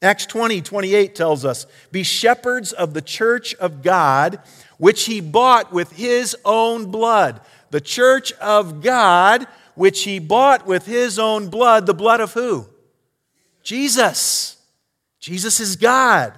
Acts 0.00 0.26
20, 0.26 0.60
28 0.62 1.14
tells 1.14 1.44
us, 1.44 1.66
Be 1.90 2.02
shepherds 2.04 2.72
of 2.72 2.94
the 2.94 3.02
church 3.02 3.54
of 3.56 3.82
God, 3.82 4.40
which 4.78 5.06
he 5.06 5.20
bought 5.20 5.72
with 5.72 5.92
his 5.92 6.36
own 6.44 6.90
blood. 6.90 7.40
The 7.70 7.80
church 7.80 8.32
of 8.34 8.80
God, 8.80 9.46
which 9.74 10.04
he 10.04 10.20
bought 10.20 10.66
with 10.66 10.86
his 10.86 11.18
own 11.18 11.48
blood. 11.48 11.86
The 11.86 11.94
blood 11.94 12.20
of 12.20 12.32
who? 12.32 12.66
Jesus. 13.62 14.56
Jesus 15.18 15.58
is 15.58 15.74
God. 15.76 16.34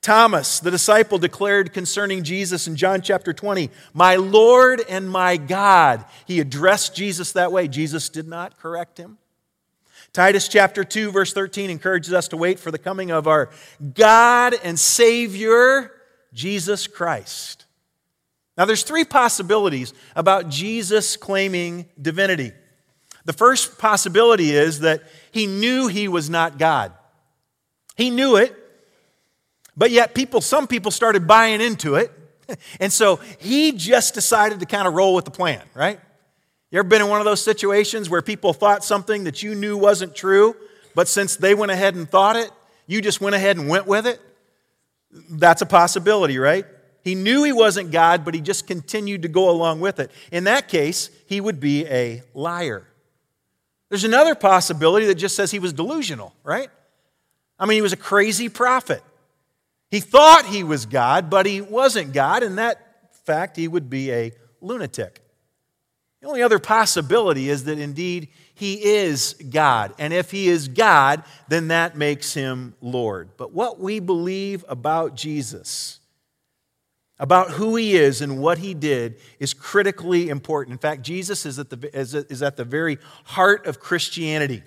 Thomas, 0.00 0.60
the 0.60 0.70
disciple, 0.70 1.18
declared 1.18 1.72
concerning 1.72 2.22
Jesus 2.22 2.68
in 2.68 2.76
John 2.76 3.02
chapter 3.02 3.32
20, 3.32 3.70
My 3.92 4.14
Lord 4.14 4.80
and 4.88 5.10
my 5.10 5.36
God. 5.36 6.04
He 6.26 6.38
addressed 6.38 6.94
Jesus 6.94 7.32
that 7.32 7.50
way. 7.50 7.66
Jesus 7.66 8.08
did 8.08 8.28
not 8.28 8.56
correct 8.60 8.98
him. 8.98 9.18
Titus 10.16 10.48
chapter 10.48 10.82
2, 10.82 11.12
verse 11.12 11.34
13 11.34 11.68
encourages 11.68 12.14
us 12.14 12.28
to 12.28 12.38
wait 12.38 12.58
for 12.58 12.70
the 12.70 12.78
coming 12.78 13.10
of 13.10 13.26
our 13.26 13.50
God 13.92 14.54
and 14.64 14.78
Savior, 14.78 15.92
Jesus 16.32 16.86
Christ. 16.86 17.66
Now, 18.56 18.64
there's 18.64 18.82
three 18.82 19.04
possibilities 19.04 19.92
about 20.14 20.48
Jesus 20.48 21.18
claiming 21.18 21.84
divinity. 22.00 22.52
The 23.26 23.34
first 23.34 23.76
possibility 23.76 24.52
is 24.52 24.80
that 24.80 25.02
he 25.32 25.46
knew 25.46 25.86
he 25.86 26.08
was 26.08 26.30
not 26.30 26.56
God. 26.56 26.94
He 27.94 28.08
knew 28.08 28.36
it, 28.36 28.56
but 29.76 29.90
yet 29.90 30.14
people, 30.14 30.40
some 30.40 30.66
people 30.66 30.92
started 30.92 31.26
buying 31.26 31.60
into 31.60 31.96
it. 31.96 32.10
And 32.80 32.90
so 32.92 33.16
he 33.38 33.72
just 33.72 34.14
decided 34.14 34.60
to 34.60 34.66
kind 34.66 34.88
of 34.88 34.94
roll 34.94 35.14
with 35.14 35.26
the 35.26 35.32
plan, 35.32 35.62
right? 35.74 36.00
You 36.70 36.80
ever 36.80 36.88
been 36.88 37.02
in 37.02 37.08
one 37.08 37.20
of 37.20 37.24
those 37.24 37.42
situations 37.42 38.10
where 38.10 38.22
people 38.22 38.52
thought 38.52 38.84
something 38.84 39.24
that 39.24 39.42
you 39.42 39.54
knew 39.54 39.76
wasn't 39.76 40.14
true, 40.16 40.56
but 40.94 41.06
since 41.06 41.36
they 41.36 41.54
went 41.54 41.70
ahead 41.70 41.94
and 41.94 42.10
thought 42.10 42.36
it, 42.36 42.50
you 42.86 43.00
just 43.00 43.20
went 43.20 43.36
ahead 43.36 43.56
and 43.56 43.68
went 43.68 43.86
with 43.86 44.06
it? 44.06 44.20
That's 45.30 45.62
a 45.62 45.66
possibility, 45.66 46.38
right? 46.38 46.64
He 47.02 47.14
knew 47.14 47.44
he 47.44 47.52
wasn't 47.52 47.92
God, 47.92 48.24
but 48.24 48.34
he 48.34 48.40
just 48.40 48.66
continued 48.66 49.22
to 49.22 49.28
go 49.28 49.48
along 49.48 49.80
with 49.80 50.00
it. 50.00 50.10
In 50.32 50.44
that 50.44 50.68
case, 50.68 51.08
he 51.26 51.40
would 51.40 51.60
be 51.60 51.86
a 51.86 52.22
liar. 52.34 52.86
There's 53.88 54.04
another 54.04 54.34
possibility 54.34 55.06
that 55.06 55.14
just 55.14 55.36
says 55.36 55.52
he 55.52 55.60
was 55.60 55.72
delusional, 55.72 56.34
right? 56.42 56.68
I 57.58 57.66
mean, 57.66 57.76
he 57.76 57.82
was 57.82 57.92
a 57.92 57.96
crazy 57.96 58.48
prophet. 58.48 59.02
He 59.88 60.00
thought 60.00 60.46
he 60.46 60.64
was 60.64 60.84
God, 60.84 61.30
but 61.30 61.46
he 61.46 61.60
wasn't 61.60 62.12
God, 62.12 62.42
and 62.42 62.58
that 62.58 63.14
fact, 63.24 63.56
he 63.56 63.68
would 63.68 63.88
be 63.88 64.10
a 64.10 64.32
lunatic. 64.60 65.20
The 66.26 66.30
only 66.30 66.42
other 66.42 66.58
possibility 66.58 67.48
is 67.48 67.62
that 67.66 67.78
indeed 67.78 68.30
he 68.52 68.84
is 68.84 69.34
God. 69.34 69.94
And 69.96 70.12
if 70.12 70.32
he 70.32 70.48
is 70.48 70.66
God, 70.66 71.22
then 71.46 71.68
that 71.68 71.96
makes 71.96 72.34
him 72.34 72.74
Lord. 72.80 73.28
But 73.36 73.52
what 73.52 73.78
we 73.78 74.00
believe 74.00 74.64
about 74.68 75.14
Jesus, 75.14 76.00
about 77.20 77.52
who 77.52 77.76
he 77.76 77.94
is 77.94 78.22
and 78.22 78.40
what 78.40 78.58
he 78.58 78.74
did, 78.74 79.20
is 79.38 79.54
critically 79.54 80.28
important. 80.28 80.72
In 80.72 80.78
fact, 80.80 81.02
Jesus 81.02 81.46
is 81.46 81.60
at 81.60 81.70
the, 81.70 81.96
is 81.96 82.42
at 82.42 82.56
the 82.56 82.64
very 82.64 82.98
heart 83.26 83.64
of 83.68 83.78
Christianity. 83.78 84.64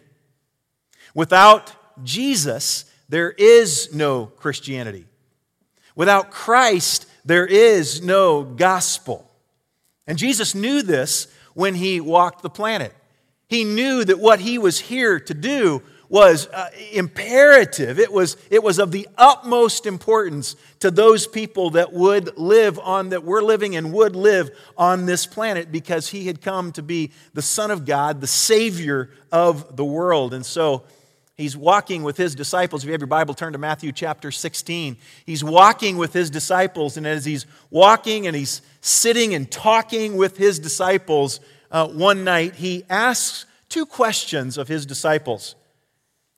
Without 1.14 1.76
Jesus, 2.06 2.86
there 3.10 3.32
is 3.32 3.94
no 3.94 4.28
Christianity. 4.28 5.08
Without 5.94 6.32
Christ, 6.32 7.06
there 7.26 7.46
is 7.46 8.02
no 8.02 8.44
gospel. 8.44 9.30
And 10.08 10.18
Jesus 10.18 10.56
knew 10.56 10.82
this 10.82 11.28
when 11.54 11.76
he 11.76 12.00
walked 12.00 12.42
the 12.42 12.50
planet. 12.50 12.94
He 13.48 13.64
knew 13.64 14.04
that 14.04 14.20
what 14.20 14.40
he 14.40 14.58
was 14.58 14.80
here 14.80 15.20
to 15.20 15.34
do 15.34 15.82
was 16.10 16.48
uh, 16.48 16.70
imperative. 16.92 18.00
It 18.00 18.12
was, 18.12 18.36
it 18.50 18.64
was 18.64 18.80
of 18.80 18.92
the 18.92 19.08
utmost 19.16 19.86
importance 19.86 20.56
to 20.80 20.90
those 20.90 21.28
people 21.28 21.70
that 21.72 21.94
would 21.94 22.36
live 22.38 22.80
on, 22.80 23.10
that 23.10 23.24
were 23.24 23.44
living 23.44 23.76
and 23.76 23.94
would 23.94 24.16
live 24.16 24.50
on 24.76 25.06
this 25.06 25.28
planet 25.28 25.72
because 25.72 26.10
he 26.10 26.26
had 26.26 26.42
come 26.42 26.72
to 26.74 26.82
be 26.82 27.12
the 27.34 27.44
Son 27.44 27.70
of 27.70 27.86
God, 27.86 28.22
the 28.22 28.28
Savior 28.28 29.12
of 29.32 29.76
the 29.76 29.86
world. 29.86 30.34
And 30.34 30.46
so 30.46 30.84
He's 31.40 31.56
walking 31.56 32.04
with 32.04 32.18
his 32.18 32.36
disciples. 32.36 32.84
If 32.84 32.88
you 32.88 32.92
have 32.92 33.00
your 33.00 33.08
Bible, 33.08 33.34
turn 33.34 33.54
to 33.54 33.60
Matthew 33.60 33.94
chapter 33.94 34.30
16. 34.30 34.98
He's 35.26 35.42
walking 35.42 35.96
with 35.96 36.12
his 36.12 36.30
disciples, 36.30 36.98
and 36.98 37.08
as 37.08 37.24
he's 37.24 37.46
walking 37.70 38.28
and 38.28 38.36
he's 38.36 38.62
sitting 38.82 39.34
and 39.34 39.50
talking 39.50 40.18
with 40.18 40.36
his 40.36 40.60
disciples 40.60 41.40
uh, 41.72 41.88
one 41.88 42.26
night, 42.26 42.56
he 42.56 42.84
asks 42.90 43.46
two 43.70 43.86
questions 43.86 44.58
of 44.58 44.68
his 44.68 44.86
disciples. 44.86 45.56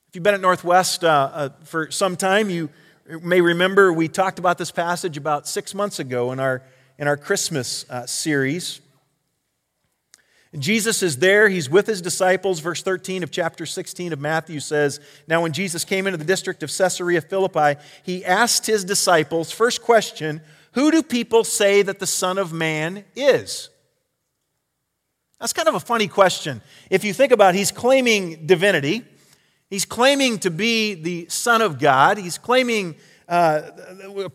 If 0.06 0.14
you've 0.14 0.22
been 0.22 0.34
at 0.34 0.40
Northwest 0.40 1.02
uh, 1.02 1.30
uh, 1.32 1.48
for 1.64 1.90
some 1.90 2.14
time, 2.14 2.48
you 2.48 2.70
may 3.22 3.40
remember 3.40 3.92
we 3.92 4.06
talked 4.06 4.38
about 4.38 4.56
this 4.56 4.70
passage 4.70 5.16
about 5.16 5.48
six 5.48 5.74
months 5.74 5.98
ago 5.98 6.30
in 6.30 6.38
our, 6.38 6.62
in 6.96 7.08
our 7.08 7.16
Christmas 7.16 7.90
uh, 7.90 8.06
series. 8.06 8.81
Jesus 10.58 11.02
is 11.02 11.16
there. 11.16 11.48
He's 11.48 11.70
with 11.70 11.86
his 11.86 12.02
disciples. 12.02 12.60
Verse 12.60 12.82
13 12.82 13.22
of 13.22 13.30
chapter 13.30 13.64
16 13.64 14.12
of 14.12 14.20
Matthew 14.20 14.60
says 14.60 15.00
Now, 15.26 15.42
when 15.42 15.52
Jesus 15.52 15.84
came 15.84 16.06
into 16.06 16.18
the 16.18 16.24
district 16.24 16.62
of 16.62 16.70
Caesarea 16.70 17.22
Philippi, 17.22 17.80
he 18.02 18.24
asked 18.24 18.66
his 18.66 18.84
disciples, 18.84 19.50
first 19.50 19.82
question, 19.82 20.42
Who 20.72 20.90
do 20.90 21.02
people 21.02 21.44
say 21.44 21.80
that 21.82 22.00
the 22.00 22.06
Son 22.06 22.36
of 22.36 22.52
Man 22.52 23.04
is? 23.16 23.70
That's 25.40 25.54
kind 25.54 25.68
of 25.68 25.74
a 25.74 25.80
funny 25.80 26.06
question. 26.06 26.60
If 26.90 27.02
you 27.02 27.14
think 27.14 27.32
about 27.32 27.54
it, 27.54 27.58
he's 27.58 27.72
claiming 27.72 28.46
divinity, 28.46 29.04
he's 29.70 29.86
claiming 29.86 30.38
to 30.40 30.50
be 30.50 30.94
the 30.94 31.26
Son 31.30 31.62
of 31.62 31.78
God, 31.78 32.18
he's 32.18 32.36
claiming 32.36 32.94
uh, 33.26 33.62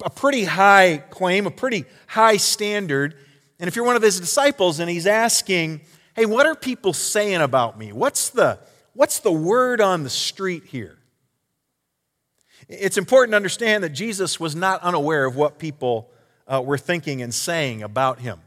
a 0.03 0.09
pretty 0.09 0.45
high 0.45 0.97
claim, 1.12 1.45
a 1.45 1.51
pretty 1.51 1.86
high 2.07 2.38
standard. 2.38 3.15
And 3.59 3.67
if 3.67 3.75
you're 3.75 3.86
one 3.86 3.95
of 3.95 4.01
his 4.01 4.19
disciples 4.19 4.79
and 4.79 4.89
he's 4.89 5.05
asking, 5.05 5.81
hey, 6.17 6.25
what 6.25 6.47
are 6.47 6.55
people 6.55 6.91
saying 6.93 7.41
about 7.41 7.77
me? 7.77 7.93
What's 7.93 8.29
the, 8.29 8.59
what's 8.93 9.19
the 9.19 9.31
word 9.31 9.79
on 9.79 10.03
the 10.03 10.09
street 10.09 10.65
here? 10.65 10.97
It's 12.67 12.97
important 12.97 13.31
to 13.33 13.38
understand 13.38 13.83
that 13.83 13.91
Jesus 13.91 14.39
was 14.39 14.55
not 14.55 14.81
unaware 14.81 15.25
of 15.25 15.36
what 15.36 15.59
people 15.59 16.09
uh, 16.47 16.62
were 16.62 16.77
thinking 16.77 17.21
and 17.21 17.33
saying 17.33 17.83
about 17.83 18.19
him. 18.19 18.41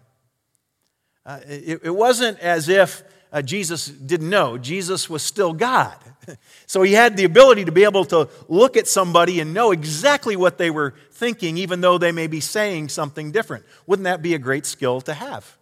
Uh, 1.25 1.39
it, 1.47 1.81
it, 1.85 1.95
wasn't 1.95 2.39
as 2.41 2.69
if 2.69 3.05
uh, 3.33 3.41
Jesus 3.41 3.87
didn't 3.87 4.29
know, 4.29 4.59
Jesus 4.59 5.09
was 5.09 5.23
still 5.23 5.53
God. 5.53 5.95
so 6.67 6.83
he 6.83 6.93
had 6.93 7.17
the 7.17 7.25
ability 7.25 7.67
to 7.67 7.73
be 7.73 7.85
able 7.85 8.05
to 8.07 8.29
look 8.49 8.77
at 8.77 8.89
somebody 8.89 9.39
and 9.39 9.55
know 9.55 9.71
exactly 9.71 10.35
what 10.35 10.59
they 10.59 10.71
were 10.71 10.95
thinking, 11.13 11.57
even 11.57 11.83
though 11.83 11.99
they 11.99 12.11
may 12.11 12.27
be 12.27 12.41
saying 12.41 12.89
something 12.89 13.31
different. 13.31 13.65
Wouldn't 13.87 14.05
that 14.05 14.23
be 14.23 14.35
a 14.35 14.39
great 14.39 14.67
skill 14.67 15.01
to 15.03 15.15
have? 15.15 15.57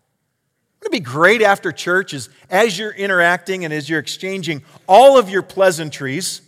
Wouldn't 0.81 0.95
it 0.95 1.05
be 1.05 1.05
great 1.05 1.43
after 1.43 1.73
church 1.73 2.15
is 2.15 2.29
as 2.51 2.79
you're 2.79 2.93
interacting 2.93 3.65
and 3.65 3.75
as 3.75 3.89
you're 3.89 3.99
exchanging 3.99 4.63
all 4.87 5.19
of 5.19 5.29
your 5.29 5.43
pleasantries, 5.43 6.41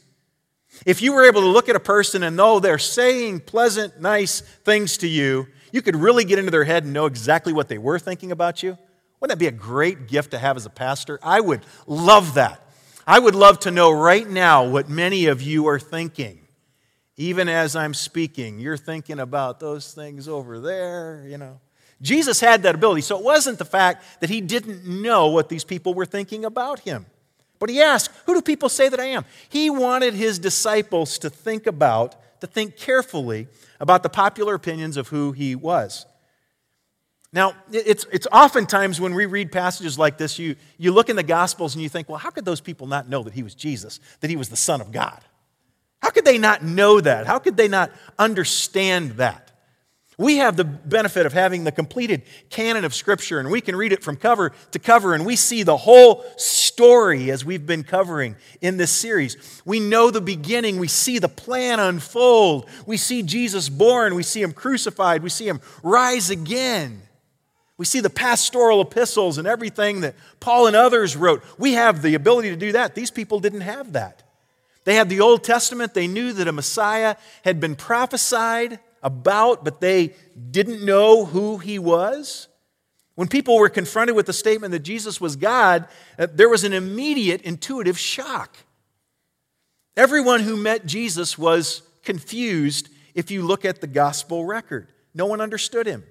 if 0.87 1.03
you 1.03 1.13
were 1.13 1.27
able 1.27 1.41
to 1.41 1.49
look 1.49 1.69
at 1.69 1.77
a 1.77 1.81
person 1.81 2.23
and 2.23 2.37
know 2.37 2.61
they're 2.61 2.79
saying 2.79 3.41
pleasant, 3.41 4.01
nice 4.01 4.41
things 4.41 4.97
to 4.99 5.09
you, 5.09 5.49
you 5.73 5.83
could 5.83 5.97
really 5.97 6.25
get 6.25 6.39
into 6.39 6.51
their 6.51 6.65
head 6.65 6.85
and 6.85 6.93
know 6.93 7.07
exactly 7.07 7.53
what 7.53 7.69
they 7.69 7.79
were 7.79 7.99
thinking 7.99 8.33
about 8.33 8.63
you? 8.63 8.79
Wouldn't 9.21 9.39
that 9.39 9.43
be 9.43 9.49
a 9.49 9.53
great 9.53 10.09
gift 10.09 10.31
to 10.31 10.39
have 10.39 10.57
as 10.57 10.65
a 10.65 10.71
pastor? 10.71 11.19
I 11.23 11.41
would 11.41 11.63
love 11.87 12.35
that. 12.35 12.67
I 13.07 13.19
would 13.19 13.35
love 13.35 13.61
to 13.61 13.71
know 13.71 13.91
right 13.91 14.29
now 14.29 14.67
what 14.67 14.89
many 14.89 15.27
of 15.27 15.43
you 15.43 15.67
are 15.67 15.79
thinking. 15.79 16.47
Even 17.17 17.49
as 17.49 17.77
I'm 17.77 17.93
speaking, 17.93 18.61
you're 18.61 18.79
thinking 18.79 19.19
about 19.19 19.61
those 19.61 19.93
things 19.93 20.27
over 20.29 20.61
there, 20.61 21.25
you 21.27 21.37
know. 21.37 21.61
Jesus 22.03 22.41
had 22.41 22.63
that 22.63 22.75
ability. 22.75 23.03
So 23.03 23.19
it 23.19 23.25
wasn't 23.25 23.59
the 23.59 23.65
fact 23.65 24.05
that 24.21 24.31
he 24.31 24.41
didn't 24.41 24.85
know 24.85 25.29
what 25.29 25.49
these 25.49 25.65
people 25.65 25.95
were 25.95 26.07
thinking 26.07 26.45
about 26.45 26.81
him. 26.81 27.07
But 27.59 27.69
he 27.69 27.81
asked, 27.83 28.11
Who 28.27 28.35
do 28.35 28.41
people 28.41 28.69
say 28.69 28.89
that 28.89 28.99
I 28.99 29.07
am? 29.07 29.25
He 29.49 29.69
wanted 29.69 30.15
his 30.15 30.39
disciples 30.39 31.19
to 31.19 31.31
think 31.31 31.67
about, 31.67 32.17
to 32.41 32.47
think 32.47 32.77
carefully 32.77 33.49
about 33.79 34.03
the 34.03 34.09
popular 34.09 34.55
opinions 34.55 34.97
of 34.97 35.09
who 35.09 35.33
he 35.33 35.55
was. 35.55 36.07
Now, 37.33 37.55
it's, 37.71 38.07
it's 38.11 38.27
oftentimes 38.33 39.01
when 39.01 39.15
we 39.15 39.27
read 39.27 39.53
passages 39.53 39.99
like 39.99 40.19
this, 40.19 40.39
you, 40.39 40.57
you 40.79 40.91
look 40.91 41.11
in 41.11 41.17
the 41.17 41.23
Gospels 41.23 41.75
and 41.75 41.83
you 41.83 41.89
think, 41.89 42.09
well, 42.09 42.19
how 42.19 42.31
could 42.31 42.45
those 42.45 42.61
people 42.61 42.89
not 42.89 43.09
know 43.09 43.23
that 43.23 43.35
he 43.35 43.45
was 43.45 43.55
Jesus, 43.55 44.01
that 44.21 44.31
he 44.31 44.37
was 44.37 44.49
the 44.49 44.57
Son 44.57 44.81
of 44.81 44.91
God? 44.91 45.21
How 46.03 46.11
could 46.11 46.25
they 46.25 46.39
not 46.39 46.65
know 46.65 47.01
that? 47.01 47.27
How 47.27 47.39
could 47.39 47.57
they 47.57 47.69
not 47.69 47.93
understand 48.19 49.13
that? 49.13 49.50
We 50.21 50.37
have 50.37 50.59
the 50.59 50.65
benefit 50.65 51.25
of 51.25 51.33
having 51.33 51.65
the 51.65 51.73
completed 51.73 52.21
canon 52.51 52.85
of 52.85 52.95
Scripture, 52.95 53.41
and 53.41 53.51
we 53.51 53.63
can 53.63 53.75
read 53.75 53.91
it 53.91 54.05
from 54.05 54.17
cover 54.17 54.53
to 54.73 54.79
cover, 54.79 55.15
and 55.15 55.25
we 55.25 55.35
see 55.35 55.63
the 55.63 55.79
whole 55.79 56.27
story 56.37 57.31
as 57.31 57.43
we've 57.43 57.65
been 57.65 57.85
covering 57.85 58.37
in 58.61 58.77
this 58.77 58.91
series. 58.91 59.63
We 59.65 59.81
know 59.81 60.11
the 60.11 60.21
beginning, 60.21 60.79
we 60.79 60.89
see 60.89 61.19
the 61.19 61.31
plan 61.31 61.81
unfold, 61.81 62.69
we 62.85 62.99
see 62.99 63.23
Jesus 63.23 63.71
born, 63.71 64.15
we 64.15 64.23
see 64.23 64.43
him 64.43 64.53
crucified, 64.53 65.23
we 65.23 65.31
see 65.31 65.49
him 65.49 65.63
rise 65.83 66.29
again. 66.29 67.01
We 67.79 67.87
see 67.87 68.01
the 68.01 68.11
pastoral 68.11 68.83
epistles 68.83 69.39
and 69.39 69.49
everything 69.49 70.03
that 70.03 70.17
Paul 70.39 70.67
and 70.67 70.77
others 70.77 71.17
wrote. 71.17 71.43
We 71.57 71.73
have 71.73 72.03
the 72.03 72.15
ability 72.15 72.51
to 72.51 72.57
do 72.57 72.73
that. 72.73 72.95
These 72.95 73.11
people 73.11 73.41
didn't 73.41 73.63
have 73.63 73.95
that. 73.95 74.23
They 74.85 74.97
had 74.97 75.09
the 75.09 75.23
Old 75.23 75.45
Testament. 75.45 75.95
They 75.95 76.09
knew 76.09 76.35
that 76.35 76.47
a 76.47 76.53
Messiah 76.53 77.17
had 77.43 77.59
been 77.59 77.75
prophesied 77.75 78.81
about, 79.03 79.65
but 79.65 79.81
they 79.81 80.15
didn't 80.51 80.85
know 80.85 81.25
who 81.25 81.59
he 81.59 81.79
was. 81.79 82.49
When 83.15 83.29
people 83.29 83.59
were 83.59 83.69
confronted 83.69 84.17
with 84.17 84.27
the 84.27 84.33
statement 84.33 84.73
that 84.73 84.81
Jesus 84.81 85.21
was 85.21 85.37
God, 85.37 85.87
uh, 86.19 86.27
there 86.33 86.49
was 86.49 86.65
an 86.65 86.73
immediate 86.73 87.43
intuitive 87.43 87.99
shock. 87.99 88.57
Everyone 89.97 90.41
who 90.41 90.57
met 90.57 90.87
Jesus 90.87 91.37
was 91.37 91.83
confused 92.03 92.89
if 93.15 93.31
you 93.31 93.43
look 93.43 93.65
at 93.65 93.81
the 93.81 93.87
gospel 93.87 94.45
record. 94.45 94.89
No 95.15 95.27
one 95.27 95.41
understood 95.41 95.87
him. 95.87 96.05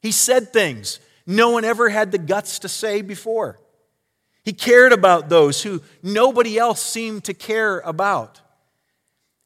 He 0.00 0.12
said 0.12 0.52
things 0.52 1.00
no 1.26 1.50
one 1.50 1.64
ever 1.64 1.90
had 1.90 2.12
the 2.12 2.18
guts 2.18 2.60
to 2.60 2.68
say 2.68 3.02
before. 3.02 3.60
He 4.42 4.52
cared 4.52 4.92
about 4.92 5.28
those 5.28 5.62
who 5.62 5.82
nobody 6.02 6.58
else 6.58 6.82
seemed 6.82 7.24
to 7.24 7.34
care 7.34 7.80
about. 7.80 8.40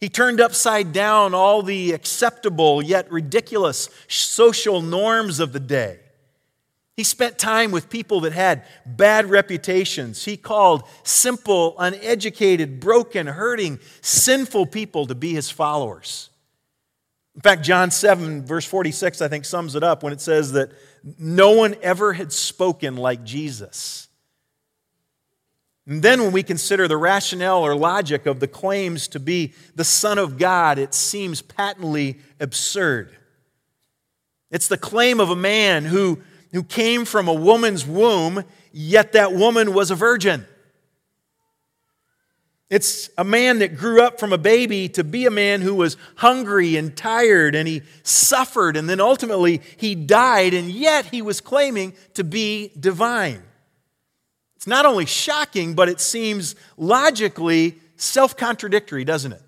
He 0.04 0.10
turned 0.10 0.38
upside 0.38 0.92
down 0.92 1.32
all 1.32 1.62
the 1.62 1.92
acceptable 1.92 2.82
yet 2.82 3.10
ridiculous 3.10 3.88
social 4.06 4.82
norms 4.82 5.40
of 5.40 5.54
the 5.54 5.60
day. 5.60 5.98
He 6.94 7.04
spent 7.04 7.38
time 7.38 7.70
with 7.70 7.88
people 7.88 8.20
that 8.20 8.34
had 8.34 8.66
bad 8.84 9.30
reputations. 9.30 10.22
He 10.22 10.36
called 10.36 10.82
simple, 11.04 11.74
uneducated, 11.78 12.80
broken, 12.80 13.26
hurting, 13.26 13.80
sinful 14.02 14.66
people 14.66 15.06
to 15.06 15.14
be 15.14 15.32
his 15.32 15.50
followers. 15.50 16.28
In 17.34 17.40
fact, 17.40 17.62
John 17.62 17.90
7, 17.90 18.44
verse 18.44 18.66
46, 18.66 19.22
I 19.22 19.28
think 19.28 19.46
sums 19.46 19.74
it 19.74 19.82
up 19.82 20.02
when 20.02 20.12
it 20.12 20.20
says 20.20 20.52
that 20.52 20.70
no 21.18 21.52
one 21.52 21.76
ever 21.80 22.12
had 22.12 22.30
spoken 22.30 22.98
like 22.98 23.24
Jesus. 23.24 24.08
And 25.86 26.02
then, 26.02 26.22
when 26.22 26.32
we 26.32 26.42
consider 26.42 26.88
the 26.88 26.96
rationale 26.96 27.62
or 27.62 27.76
logic 27.76 28.24
of 28.24 28.40
the 28.40 28.48
claims 28.48 29.06
to 29.08 29.20
be 29.20 29.52
the 29.74 29.84
Son 29.84 30.16
of 30.16 30.38
God, 30.38 30.78
it 30.78 30.94
seems 30.94 31.42
patently 31.42 32.18
absurd. 32.40 33.14
It's 34.50 34.68
the 34.68 34.78
claim 34.78 35.20
of 35.20 35.28
a 35.28 35.36
man 35.36 35.84
who, 35.84 36.20
who 36.52 36.62
came 36.62 37.04
from 37.04 37.28
a 37.28 37.34
woman's 37.34 37.86
womb, 37.86 38.44
yet 38.72 39.12
that 39.12 39.34
woman 39.34 39.74
was 39.74 39.90
a 39.90 39.94
virgin. 39.94 40.46
It's 42.70 43.10
a 43.18 43.24
man 43.24 43.58
that 43.58 43.76
grew 43.76 44.02
up 44.02 44.18
from 44.18 44.32
a 44.32 44.38
baby 44.38 44.88
to 44.90 45.04
be 45.04 45.26
a 45.26 45.30
man 45.30 45.60
who 45.60 45.74
was 45.74 45.98
hungry 46.16 46.76
and 46.76 46.96
tired 46.96 47.54
and 47.54 47.68
he 47.68 47.82
suffered 48.02 48.76
and 48.76 48.88
then 48.88 49.00
ultimately 49.00 49.60
he 49.76 49.94
died, 49.94 50.54
and 50.54 50.70
yet 50.70 51.06
he 51.06 51.20
was 51.20 51.40
claiming 51.40 51.92
to 52.14 52.24
be 52.24 52.72
divine. 52.78 53.42
It's 54.64 54.68
not 54.70 54.86
only 54.86 55.04
shocking, 55.04 55.74
but 55.74 55.90
it 55.90 56.00
seems 56.00 56.56
logically 56.78 57.78
self 57.96 58.34
contradictory, 58.34 59.04
doesn't 59.04 59.34
it? 59.34 59.42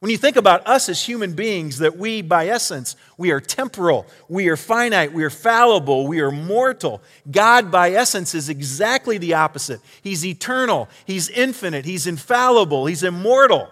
When 0.00 0.10
you 0.10 0.16
think 0.16 0.36
about 0.36 0.66
us 0.66 0.88
as 0.88 1.04
human 1.04 1.34
beings, 1.34 1.80
that 1.80 1.98
we, 1.98 2.22
by 2.22 2.46
essence, 2.46 2.96
we 3.18 3.30
are 3.30 3.42
temporal, 3.42 4.06
we 4.30 4.48
are 4.48 4.56
finite, 4.56 5.12
we 5.12 5.22
are 5.22 5.28
fallible, 5.28 6.06
we 6.06 6.20
are 6.20 6.30
mortal. 6.30 7.02
God, 7.30 7.70
by 7.70 7.90
essence, 7.90 8.34
is 8.34 8.48
exactly 8.48 9.18
the 9.18 9.34
opposite. 9.34 9.82
He's 10.00 10.24
eternal, 10.24 10.88
He's 11.04 11.28
infinite, 11.28 11.84
He's 11.84 12.06
infallible, 12.06 12.86
He's 12.86 13.02
immortal. 13.02 13.68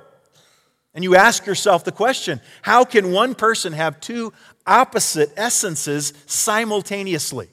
And 0.92 1.02
you 1.02 1.16
ask 1.16 1.46
yourself 1.46 1.84
the 1.84 1.90
question 1.90 2.42
how 2.60 2.84
can 2.84 3.12
one 3.12 3.34
person 3.34 3.72
have 3.72 3.98
two 3.98 4.34
opposite 4.66 5.32
essences 5.38 6.12
simultaneously? 6.26 7.48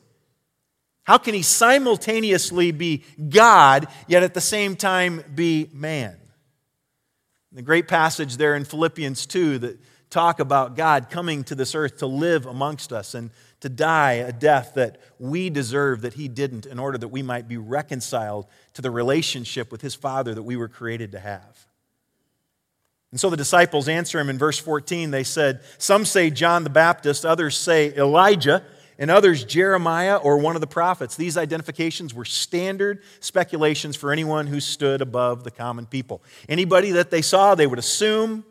How 1.08 1.18
can 1.18 1.34
he 1.34 1.42
simultaneously 1.42 2.72
be 2.72 3.06
God, 3.30 3.88
yet 4.10 4.24
at 4.24 4.34
the 4.34 4.42
same 4.42 4.76
time 4.76 5.24
be 5.34 5.70
man? 5.72 6.18
The 7.54 7.62
great 7.62 7.88
passage 7.88 8.36
there 8.36 8.58
in 8.58 8.66
Philippians 8.66 9.26
2 9.26 9.60
that 9.60 9.80
talk 10.10 10.42
about 10.42 10.76
God 10.76 11.10
coming 11.10 11.46
to 11.46 11.56
this 11.56 11.76
earth 11.76 12.00
to 12.00 12.08
live 12.08 12.46
amongst 12.46 12.92
us 12.92 13.14
and 13.14 13.30
to 13.62 13.70
die 13.70 14.14
a 14.16 14.34
death 14.34 14.74
that 14.76 15.00
we 15.18 15.50
deserve 15.50 16.02
that 16.02 16.16
he 16.16 16.28
didn't 16.28 16.66
in 16.66 16.78
order 16.78 16.98
that 16.98 17.08
we 17.08 17.22
might 17.22 17.48
be 17.48 17.56
reconciled 17.56 18.46
to 18.74 18.82
the 18.82 18.92
relationship 18.92 19.72
with 19.72 19.80
his 19.80 19.96
father 19.96 20.34
that 20.34 20.44
we 20.44 20.58
were 20.58 20.68
created 20.68 21.14
to 21.14 21.20
have. 21.20 21.68
And 23.12 23.20
so 23.20 23.30
the 23.30 23.38
disciples 23.38 23.88
answer 23.88 24.20
him 24.20 24.30
in 24.30 24.38
verse 24.38 24.60
14. 24.60 25.12
They 25.12 25.24
said, 25.24 25.62
Some 25.78 26.04
say 26.04 26.30
John 26.32 26.66
the 26.66 26.70
Baptist, 26.70 27.26
others 27.26 27.58
say 27.58 27.96
Elijah, 27.96 28.62
and 29.00 29.12
others 29.12 29.44
Jeremiah 29.44 30.18
or 30.18 30.38
one 30.38 30.56
of 30.56 30.62
the 30.62 30.68
prophets. 30.68 31.16
These 31.16 31.38
identifications 31.38 32.14
were 32.14 32.26
standard 32.26 33.02
speculations 33.20 33.96
for 33.96 34.12
anyone 34.12 34.48
who 34.48 34.60
stood 34.60 35.02
above 35.02 35.44
the 35.44 35.52
common 35.52 35.86
people. 35.86 36.22
Anybody 36.50 36.92
that 36.92 37.12
they 37.12 37.22
saw, 37.22 37.56
they 37.56 37.68
would 37.68 37.80
assume 37.80 38.44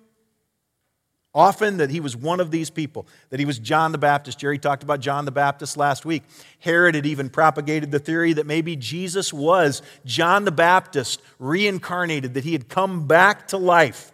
often 1.36 1.76
that 1.76 1.90
he 1.90 2.00
was 2.00 2.16
one 2.16 2.40
of 2.40 2.50
these 2.50 2.70
people, 2.70 3.06
that 3.28 3.38
he 3.38 3.44
was 3.44 3.58
John 3.58 3.92
the 3.92 3.98
Baptist. 3.98 4.38
Jerry 4.38 4.58
talked 4.58 4.82
about 4.82 5.00
John 5.00 5.26
the 5.26 5.30
Baptist 5.30 5.76
last 5.76 6.06
week. 6.06 6.22
Herod 6.60 6.94
had 6.94 7.04
even 7.04 7.28
propagated 7.28 7.90
the 7.90 7.98
theory 7.98 8.32
that 8.32 8.46
maybe 8.46 8.74
Jesus 8.74 9.34
was 9.34 9.82
John 10.06 10.46
the 10.46 10.50
Baptist 10.50 11.20
reincarnated, 11.38 12.34
that 12.34 12.44
he 12.44 12.52
had 12.52 12.70
come 12.70 13.06
back 13.06 13.48
to 13.48 13.58
life. 13.58 14.12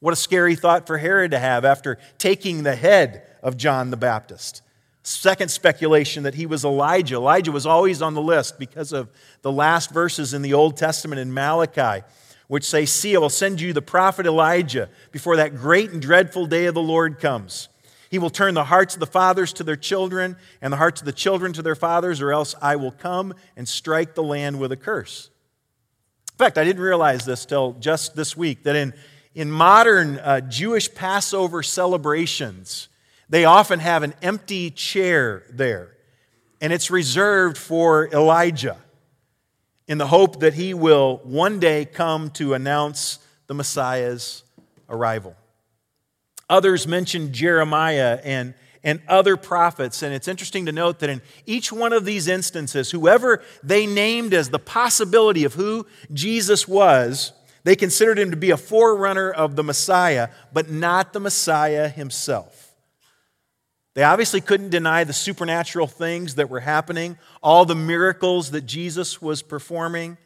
What 0.00 0.12
a 0.12 0.16
scary 0.16 0.56
thought 0.56 0.86
for 0.86 0.98
Herod 0.98 1.30
to 1.30 1.38
have 1.38 1.64
after 1.64 1.98
taking 2.18 2.62
the 2.62 2.76
head 2.76 3.22
of 3.42 3.56
John 3.56 3.90
the 3.90 3.96
Baptist. 3.96 4.60
Second 5.02 5.50
speculation 5.50 6.24
that 6.24 6.34
he 6.34 6.46
was 6.46 6.64
Elijah. 6.64 7.16
Elijah 7.16 7.52
was 7.52 7.66
always 7.66 8.02
on 8.02 8.14
the 8.14 8.22
list 8.22 8.58
because 8.58 8.92
of 8.92 9.08
the 9.42 9.52
last 9.52 9.90
verses 9.90 10.34
in 10.34 10.42
the 10.42 10.54
Old 10.54 10.76
Testament 10.76 11.20
in 11.20 11.32
Malachi, 11.32 12.04
which 12.48 12.64
say, 12.64 12.84
See, 12.84 13.16
I 13.16 13.18
will 13.18 13.30
send 13.30 13.60
you 13.60 13.72
the 13.72 13.82
prophet 13.82 14.26
Elijah 14.26 14.90
before 15.12 15.36
that 15.36 15.56
great 15.56 15.90
and 15.90 16.02
dreadful 16.02 16.46
day 16.46 16.66
of 16.66 16.74
the 16.74 16.82
Lord 16.82 17.18
comes. 17.18 17.68
He 18.10 18.18
will 18.18 18.30
turn 18.30 18.54
the 18.54 18.64
hearts 18.64 18.94
of 18.94 19.00
the 19.00 19.06
fathers 19.06 19.52
to 19.54 19.64
their 19.64 19.76
children 19.76 20.36
and 20.62 20.72
the 20.72 20.78
hearts 20.78 21.00
of 21.00 21.04
the 21.04 21.12
children 21.12 21.52
to 21.54 21.62
their 21.62 21.74
fathers, 21.74 22.20
or 22.20 22.32
else 22.32 22.54
I 22.60 22.76
will 22.76 22.90
come 22.90 23.34
and 23.56 23.68
strike 23.68 24.14
the 24.14 24.22
land 24.22 24.58
with 24.58 24.72
a 24.72 24.76
curse. 24.76 25.30
In 26.32 26.44
fact, 26.44 26.56
I 26.56 26.64
didn't 26.64 26.82
realize 26.82 27.24
this 27.24 27.44
till 27.44 27.72
just 27.74 28.14
this 28.14 28.36
week 28.36 28.62
that 28.62 28.76
in, 28.76 28.94
in 29.34 29.50
modern 29.50 30.18
uh, 30.18 30.40
Jewish 30.40 30.92
Passover 30.94 31.62
celebrations, 31.62 32.88
they 33.28 33.44
often 33.44 33.78
have 33.78 34.02
an 34.02 34.14
empty 34.22 34.70
chair 34.70 35.42
there, 35.50 35.96
and 36.60 36.72
it's 36.72 36.90
reserved 36.90 37.58
for 37.58 38.08
Elijah 38.08 38.78
in 39.86 39.98
the 39.98 40.06
hope 40.06 40.40
that 40.40 40.54
he 40.54 40.74
will 40.74 41.20
one 41.24 41.58
day 41.58 41.84
come 41.84 42.30
to 42.30 42.54
announce 42.54 43.18
the 43.46 43.54
Messiah's 43.54 44.44
arrival. 44.88 45.34
Others 46.50 46.86
mention 46.86 47.32
Jeremiah 47.32 48.18
and, 48.24 48.54
and 48.82 49.00
other 49.08 49.36
prophets, 49.36 50.02
and 50.02 50.14
it's 50.14 50.28
interesting 50.28 50.66
to 50.66 50.72
note 50.72 50.98
that 51.00 51.10
in 51.10 51.20
each 51.46 51.72
one 51.72 51.92
of 51.92 52.04
these 52.04 52.28
instances, 52.28 52.90
whoever 52.90 53.42
they 53.62 53.86
named 53.86 54.32
as 54.32 54.48
the 54.50 54.58
possibility 54.58 55.44
of 55.44 55.54
who 55.54 55.86
Jesus 56.12 56.66
was, 56.66 57.32
they 57.64 57.76
considered 57.76 58.18
him 58.18 58.30
to 58.30 58.36
be 58.36 58.50
a 58.50 58.56
forerunner 58.56 59.30
of 59.30 59.56
the 59.56 59.64
Messiah, 59.64 60.28
but 60.52 60.70
not 60.70 61.12
the 61.12 61.20
Messiah 61.20 61.88
himself. 61.88 62.67
They 63.98 64.04
obviously 64.04 64.40
couldn't 64.40 64.68
deny 64.68 65.02
the 65.02 65.12
supernatural 65.12 65.88
things 65.88 66.36
that 66.36 66.48
were 66.48 66.60
happening, 66.60 67.18
all 67.42 67.64
the 67.64 67.74
miracles 67.74 68.52
that 68.52 68.64
Jesus 68.64 69.20
was 69.20 69.42
performing. 69.42 70.18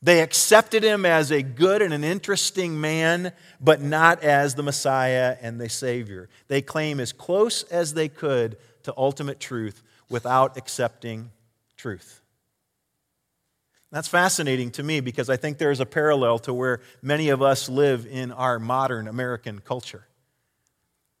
They 0.00 0.22
accepted 0.22 0.82
him 0.82 1.04
as 1.04 1.30
a 1.30 1.42
good 1.42 1.82
and 1.82 1.92
an 1.92 2.04
interesting 2.04 2.80
man, 2.80 3.32
but 3.60 3.82
not 3.82 4.22
as 4.22 4.54
the 4.54 4.62
Messiah 4.62 5.36
and 5.42 5.60
the 5.60 5.68
Savior. 5.68 6.30
They 6.48 6.62
claim 6.62 6.98
as 7.00 7.12
close 7.12 7.64
as 7.64 7.92
they 7.92 8.08
could 8.08 8.56
to 8.84 8.94
ultimate 8.96 9.38
truth 9.38 9.82
without 10.08 10.56
accepting 10.56 11.32
truth. 11.76 12.22
That's 13.90 14.08
fascinating 14.08 14.70
to 14.70 14.82
me 14.82 15.00
because 15.00 15.28
I 15.28 15.36
think 15.36 15.58
there's 15.58 15.80
a 15.80 15.84
parallel 15.84 16.38
to 16.38 16.54
where 16.54 16.80
many 17.02 17.28
of 17.28 17.42
us 17.42 17.68
live 17.68 18.06
in 18.06 18.32
our 18.32 18.58
modern 18.58 19.06
American 19.06 19.58
culture. 19.58 20.06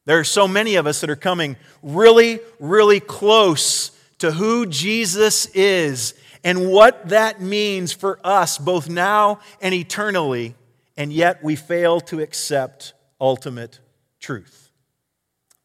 There 0.04 0.18
are 0.18 0.24
so 0.24 0.48
many 0.48 0.74
of 0.76 0.86
us 0.86 1.00
that 1.00 1.10
are 1.10 1.16
coming 1.16 1.56
really, 1.82 2.40
really 2.58 3.00
close 3.00 3.90
to 4.18 4.32
who 4.32 4.66
Jesus 4.66 5.46
is 5.46 6.14
and 6.44 6.70
what 6.70 7.08
that 7.08 7.40
means 7.40 7.92
for 7.92 8.18
us, 8.24 8.58
both 8.58 8.88
now 8.88 9.40
and 9.60 9.74
eternally, 9.74 10.54
and 10.96 11.12
yet 11.12 11.42
we 11.42 11.56
fail 11.56 12.00
to 12.00 12.20
accept 12.20 12.94
ultimate 13.20 13.80
truth. 14.20 14.70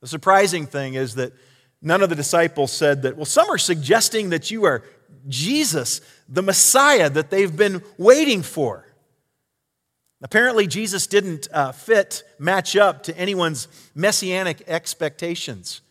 The 0.01 0.07
surprising 0.07 0.67
thing 0.67 0.93
is 0.93 1.15
that 1.15 1.33
none 1.81 2.03
of 2.03 2.09
the 2.09 2.15
disciples 2.15 2.71
said 2.71 3.01
that, 3.01 3.15
well, 3.15 3.25
some 3.25 3.49
are 3.49 3.57
suggesting 3.57 4.29
that 4.29 4.51
you 4.51 4.65
are 4.65 4.83
Jesus, 5.27 6.01
the 6.29 6.43
Messiah 6.43 7.09
that 7.09 7.29
they've 7.29 7.55
been 7.55 7.83
waiting 7.97 8.43
for. 8.43 8.86
Apparently, 10.21 10.65
Jesus 10.65 11.05
didn't 11.05 11.47
uh, 11.53 11.71
fit, 11.71 12.23
match 12.39 12.75
up 12.75 13.03
to 13.03 13.17
anyone's 13.17 13.67
messianic 13.93 14.63
expectations. 14.67 15.81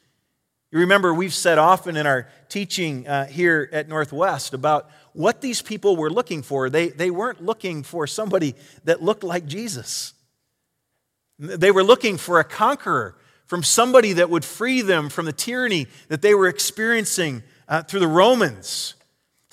You 0.72 0.80
remember, 0.80 1.14
we've 1.14 1.32
said 1.32 1.58
often 1.58 1.96
in 1.96 2.06
our 2.06 2.28
teaching 2.48 3.06
uh, 3.06 3.26
here 3.26 3.68
at 3.72 3.88
Northwest 3.88 4.52
about 4.52 4.90
what 5.12 5.40
these 5.40 5.62
people 5.62 5.96
were 5.96 6.10
looking 6.10 6.42
for. 6.42 6.68
They, 6.68 6.88
they 6.88 7.10
weren't 7.10 7.42
looking 7.42 7.84
for 7.84 8.08
somebody 8.08 8.56
that 8.84 9.00
looked 9.00 9.22
like 9.22 9.46
Jesus, 9.46 10.12
they 11.38 11.70
were 11.70 11.84
looking 11.84 12.16
for 12.16 12.40
a 12.40 12.44
conqueror, 12.44 13.16
from 13.46 13.62
somebody 13.62 14.14
that 14.14 14.28
would 14.28 14.44
free 14.44 14.82
them 14.82 15.08
from 15.08 15.24
the 15.24 15.32
tyranny 15.32 15.86
that 16.08 16.20
they 16.20 16.34
were 16.34 16.48
experiencing 16.48 17.44
uh, 17.68 17.82
through 17.82 18.00
the 18.00 18.08
Romans. 18.08 18.95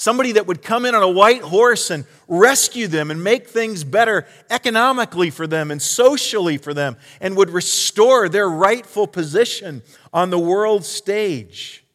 Somebody 0.04 0.34
that 0.34 0.48
would 0.48 0.62
come 0.62 0.86
in 0.86 0.96
on 0.96 1.02
a 1.02 1.08
white 1.08 1.44
horse 1.44 1.90
and 1.90 2.04
rescue 2.28 2.88
them 2.88 3.10
and 3.10 3.24
make 3.24 3.48
things 3.48 3.86
better 3.86 4.28
economically 4.50 5.30
for 5.30 5.48
them 5.48 5.72
and 5.72 5.82
socially 5.82 6.58
for 6.58 6.74
them 6.74 6.98
and 7.22 7.38
would 7.38 7.50
restore 7.50 8.28
their 8.28 8.50
rightful 8.50 9.08
position 9.08 9.82
on 10.12 10.30
the 10.30 10.38
world 10.38 10.84
stage. 10.84 11.86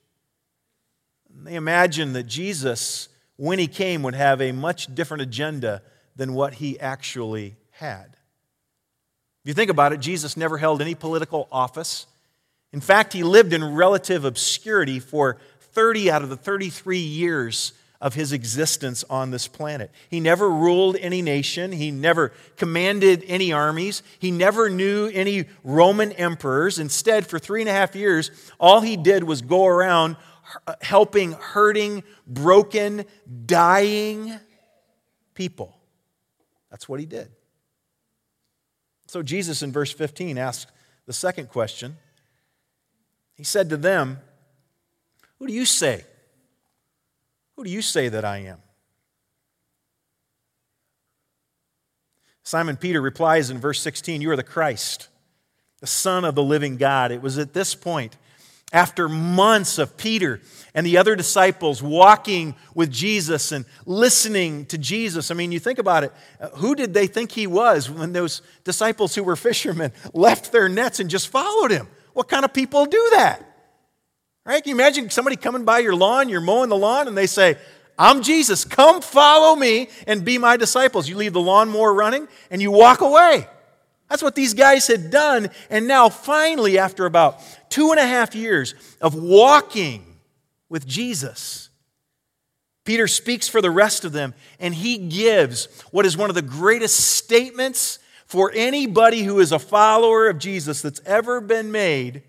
They 1.28 1.54
imagined 1.54 2.16
that 2.16 2.22
Jesus, 2.22 3.10
when 3.36 3.58
he 3.58 3.66
came, 3.66 4.02
would 4.04 4.14
have 4.14 4.40
a 4.40 4.52
much 4.52 4.94
different 4.94 5.22
agenda 5.22 5.82
than 6.16 6.32
what 6.32 6.54
he 6.54 6.80
actually 6.80 7.56
had. 7.72 8.16
If 9.44 9.48
you 9.48 9.52
think 9.52 9.70
about 9.70 9.92
it, 9.92 10.00
Jesus 10.00 10.34
never 10.34 10.56
held 10.56 10.80
any 10.80 10.94
political 10.94 11.46
office. 11.52 12.06
In 12.72 12.80
fact, 12.80 13.12
he 13.12 13.22
lived 13.22 13.52
in 13.52 13.74
relative 13.74 14.24
obscurity 14.24 14.98
for 14.98 15.36
30 15.72 16.10
out 16.10 16.22
of 16.22 16.30
the 16.30 16.36
33 16.38 16.96
years 16.96 17.74
of 18.00 18.14
his 18.14 18.32
existence 18.32 19.04
on 19.10 19.30
this 19.30 19.48
planet. 19.48 19.90
He 20.08 20.20
never 20.20 20.48
ruled 20.48 20.96
any 20.96 21.20
nation, 21.20 21.72
he 21.72 21.90
never 21.90 22.32
commanded 22.56 23.24
any 23.26 23.52
armies, 23.52 24.02
he 24.18 24.30
never 24.30 24.70
knew 24.70 25.10
any 25.12 25.46
Roman 25.64 26.12
emperors. 26.12 26.78
Instead, 26.78 27.26
for 27.26 27.38
three 27.38 27.60
and 27.60 27.68
a 27.68 27.72
half 27.72 27.96
years, 27.96 28.30
all 28.60 28.80
he 28.80 28.96
did 28.96 29.24
was 29.24 29.42
go 29.42 29.66
around 29.66 30.16
helping 30.80 31.32
hurting, 31.32 32.04
broken, 32.26 33.04
dying 33.46 34.38
people. 35.34 35.76
That's 36.70 36.88
what 36.88 37.00
he 37.00 37.06
did. 37.06 37.28
So, 39.06 39.22
Jesus 39.22 39.62
in 39.62 39.72
verse 39.72 39.92
15 39.92 40.38
asks 40.38 40.70
the 41.06 41.12
second 41.12 41.48
question. 41.48 41.96
He 43.34 43.44
said 43.44 43.70
to 43.70 43.76
them, 43.76 44.18
Who 45.38 45.46
do 45.46 45.52
you 45.52 45.64
say? 45.64 46.04
Who 47.58 47.64
do 47.64 47.70
you 47.70 47.82
say 47.82 48.08
that 48.08 48.24
I 48.24 48.38
am? 48.38 48.58
Simon 52.44 52.76
Peter 52.76 53.02
replies 53.02 53.50
in 53.50 53.58
verse 53.58 53.80
16, 53.80 54.20
You 54.20 54.30
are 54.30 54.36
the 54.36 54.44
Christ, 54.44 55.08
the 55.80 55.86
Son 55.88 56.24
of 56.24 56.36
the 56.36 56.42
living 56.42 56.76
God. 56.76 57.10
It 57.10 57.20
was 57.20 57.36
at 57.36 57.54
this 57.54 57.74
point, 57.74 58.16
after 58.72 59.08
months 59.08 59.76
of 59.76 59.96
Peter 59.96 60.40
and 60.72 60.86
the 60.86 60.98
other 60.98 61.16
disciples 61.16 61.82
walking 61.82 62.54
with 62.76 62.92
Jesus 62.92 63.50
and 63.50 63.64
listening 63.84 64.64
to 64.66 64.78
Jesus. 64.78 65.32
I 65.32 65.34
mean, 65.34 65.50
you 65.50 65.58
think 65.58 65.80
about 65.80 66.04
it. 66.04 66.12
Uh, 66.40 66.50
who 66.50 66.76
did 66.76 66.94
they 66.94 67.08
think 67.08 67.32
he 67.32 67.48
was 67.48 67.90
when 67.90 68.12
those 68.12 68.40
disciples 68.62 69.16
who 69.16 69.24
were 69.24 69.34
fishermen 69.34 69.90
left 70.14 70.52
their 70.52 70.68
nets 70.68 71.00
and 71.00 71.10
just 71.10 71.26
followed 71.26 71.72
him? 71.72 71.88
What 72.12 72.28
kind 72.28 72.44
of 72.44 72.54
people 72.54 72.86
do 72.86 73.08
that? 73.14 73.47
Right? 74.48 74.64
Can 74.64 74.70
you 74.70 74.76
imagine 74.76 75.10
somebody 75.10 75.36
coming 75.36 75.66
by 75.66 75.80
your 75.80 75.94
lawn, 75.94 76.30
you're 76.30 76.40
mowing 76.40 76.70
the 76.70 76.76
lawn, 76.76 77.06
and 77.06 77.14
they 77.14 77.26
say, 77.26 77.58
I'm 77.98 78.22
Jesus, 78.22 78.64
come 78.64 79.02
follow 79.02 79.54
me 79.54 79.90
and 80.06 80.24
be 80.24 80.38
my 80.38 80.56
disciples. 80.56 81.06
You 81.06 81.16
leave 81.16 81.34
the 81.34 81.40
lawnmower 81.40 81.92
running 81.92 82.28
and 82.50 82.62
you 82.62 82.70
walk 82.70 83.02
away. 83.02 83.46
That's 84.08 84.22
what 84.22 84.34
these 84.34 84.54
guys 84.54 84.86
had 84.86 85.10
done. 85.10 85.50
And 85.68 85.86
now, 85.86 86.08
finally, 86.08 86.78
after 86.78 87.04
about 87.04 87.42
two 87.68 87.90
and 87.90 88.00
a 88.00 88.06
half 88.06 88.34
years 88.34 88.74
of 89.02 89.14
walking 89.14 90.16
with 90.70 90.86
Jesus, 90.86 91.68
Peter 92.86 93.06
speaks 93.06 93.48
for 93.48 93.60
the 93.60 93.70
rest 93.70 94.06
of 94.06 94.12
them 94.12 94.32
and 94.58 94.74
he 94.74 94.96
gives 94.96 95.66
what 95.90 96.06
is 96.06 96.16
one 96.16 96.30
of 96.30 96.34
the 96.34 96.40
greatest 96.40 96.98
statements 96.98 97.98
for 98.24 98.50
anybody 98.54 99.24
who 99.24 99.40
is 99.40 99.52
a 99.52 99.58
follower 99.58 100.26
of 100.30 100.38
Jesus 100.38 100.80
that's 100.80 101.02
ever 101.04 101.42
been 101.42 101.70
made 101.70 102.22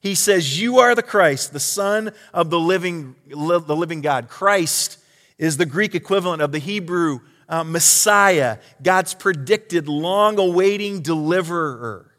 he 0.00 0.14
says, 0.14 0.60
You 0.60 0.78
are 0.78 0.94
the 0.94 1.02
Christ, 1.02 1.52
the 1.52 1.60
Son 1.60 2.12
of 2.32 2.50
the 2.50 2.58
living, 2.58 3.14
the 3.28 3.36
living 3.36 4.00
God. 4.00 4.28
Christ 4.28 4.98
is 5.38 5.56
the 5.56 5.66
Greek 5.66 5.94
equivalent 5.94 6.42
of 6.42 6.52
the 6.52 6.58
Hebrew 6.58 7.20
uh, 7.48 7.64
Messiah, 7.64 8.58
God's 8.82 9.12
predicted, 9.12 9.88
long 9.88 10.38
awaiting 10.38 11.02
deliverer. 11.02 12.10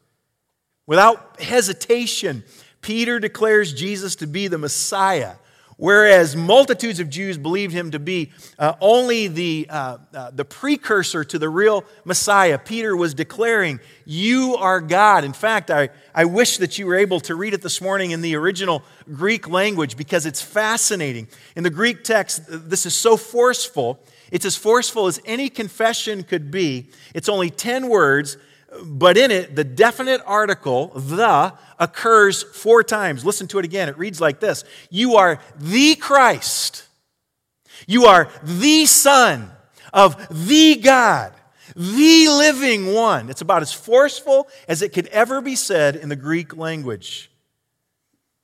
Without 0.86 1.39
hesitation, 1.39 2.44
Peter 2.82 3.20
declares 3.20 3.74
Jesus 3.74 4.15
to 4.17 4.28
be 4.28 4.48
the 4.48 4.58
Messiah, 4.58 5.36
Whereas 5.82 6.36
multitudes 6.36 7.00
of 7.00 7.10
Jews 7.10 7.39
believed 7.39 7.74
him 7.74 7.89
to 7.89 7.98
be 7.98 8.32
uh, 8.60 8.76
only 8.82 9.28
the, 9.28 9.65
uh, 9.67 9.98
uh, 10.13 10.30
the 10.30 10.46
precursor 10.46 11.24
to 11.24 11.39
the 11.39 11.50
real 11.50 11.86
Messiah, 12.06 12.60
Peter 12.60 12.96
was 12.96 13.15
declaring, 13.15 13.80
You 14.06 14.58
are 14.60 14.80
God. 14.80 15.24
In 15.24 15.34
fact, 15.34 15.72
I, 15.72 15.89
I 16.13 16.26
wish 16.26 16.58
that 16.58 16.78
you 16.78 16.86
were 16.86 16.98
able 16.98 17.20
to 17.22 17.34
read 17.34 17.56
it 17.56 17.63
this 17.63 17.82
morning 17.82 18.12
in 18.12 18.22
the 18.22 18.36
original 18.36 18.84
Greek 19.12 19.50
language 19.50 19.98
because 19.98 20.28
it's 20.28 20.39
fascinating. 20.39 21.28
In 21.56 21.63
the 21.63 21.72
Greek 21.72 22.04
text, 22.04 22.44
this 22.48 22.86
is 22.86 22.94
so 22.94 23.17
forceful. 23.17 24.06
It's 24.30 24.46
as 24.46 24.56
forceful 24.56 25.08
as 25.08 25.20
any 25.26 25.50
confession 25.50 26.22
could 26.22 26.52
be. 26.52 26.89
It's 27.15 27.28
only 27.28 27.50
10 27.50 27.89
words, 27.89 28.38
but 28.84 29.18
in 29.18 29.32
it, 29.32 29.56
the 29.56 29.64
definite 29.64 30.22
article, 30.26 30.88
the, 30.96 31.54
occurs 31.78 32.44
four 32.44 32.84
times. 32.84 33.26
Listen 33.26 33.48
to 33.48 33.60
it 33.60 33.66
again. 33.66 33.90
It 33.90 33.98
reads 33.98 34.22
like 34.22 34.40
this 34.40 34.64
You 34.90 35.16
are 35.16 35.40
the 35.58 35.96
Christ. 35.96 36.88
You 37.88 38.06
are 38.06 38.30
the 38.44 38.86
Son 38.86 39.52
of 39.92 40.48
the 40.48 40.76
God, 40.76 41.34
the 41.76 42.28
living 42.30 42.94
one. 42.94 43.30
It's 43.30 43.42
about 43.42 43.62
as 43.62 43.74
forceful 43.74 44.48
as 44.68 44.82
it 44.82 44.94
could 44.94 45.08
ever 45.08 45.42
be 45.42 45.56
said 45.56 45.96
in 45.96 46.08
the 46.08 46.16
Greek 46.16 46.56
language. 46.56 47.32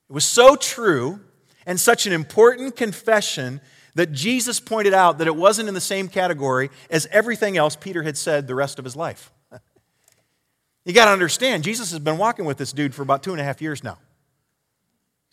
It 0.09 0.13
was 0.13 0.25
so 0.25 0.55
true 0.55 1.19
and 1.65 1.79
such 1.79 2.07
an 2.07 2.13
important 2.13 2.75
confession 2.75 3.61
that 3.95 4.11
Jesus 4.11 4.59
pointed 4.59 4.93
out 4.93 5.17
that 5.19 5.27
it 5.27 5.35
wasn't 5.35 5.67
in 5.67 5.73
the 5.73 5.81
same 5.81 6.07
category 6.07 6.69
as 6.89 7.07
everything 7.11 7.57
else 7.57 7.75
Peter 7.75 8.03
had 8.03 8.17
said 8.17 8.47
the 8.47 8.55
rest 8.55 8.79
of 8.79 8.85
his 8.85 8.95
life. 8.95 9.31
You 10.87 10.93
got 10.93 11.05
to 11.05 11.11
understand, 11.11 11.65
Jesus 11.65 11.91
has 11.91 11.99
been 11.99 12.17
walking 12.17 12.45
with 12.45 12.57
this 12.57 12.71
dude 12.71 12.95
for 12.95 13.01
about 13.01 13.21
two 13.21 13.33
and 13.33 13.41
a 13.41 13.43
half 13.43 13.61
years 13.61 13.83
now. 13.83 13.97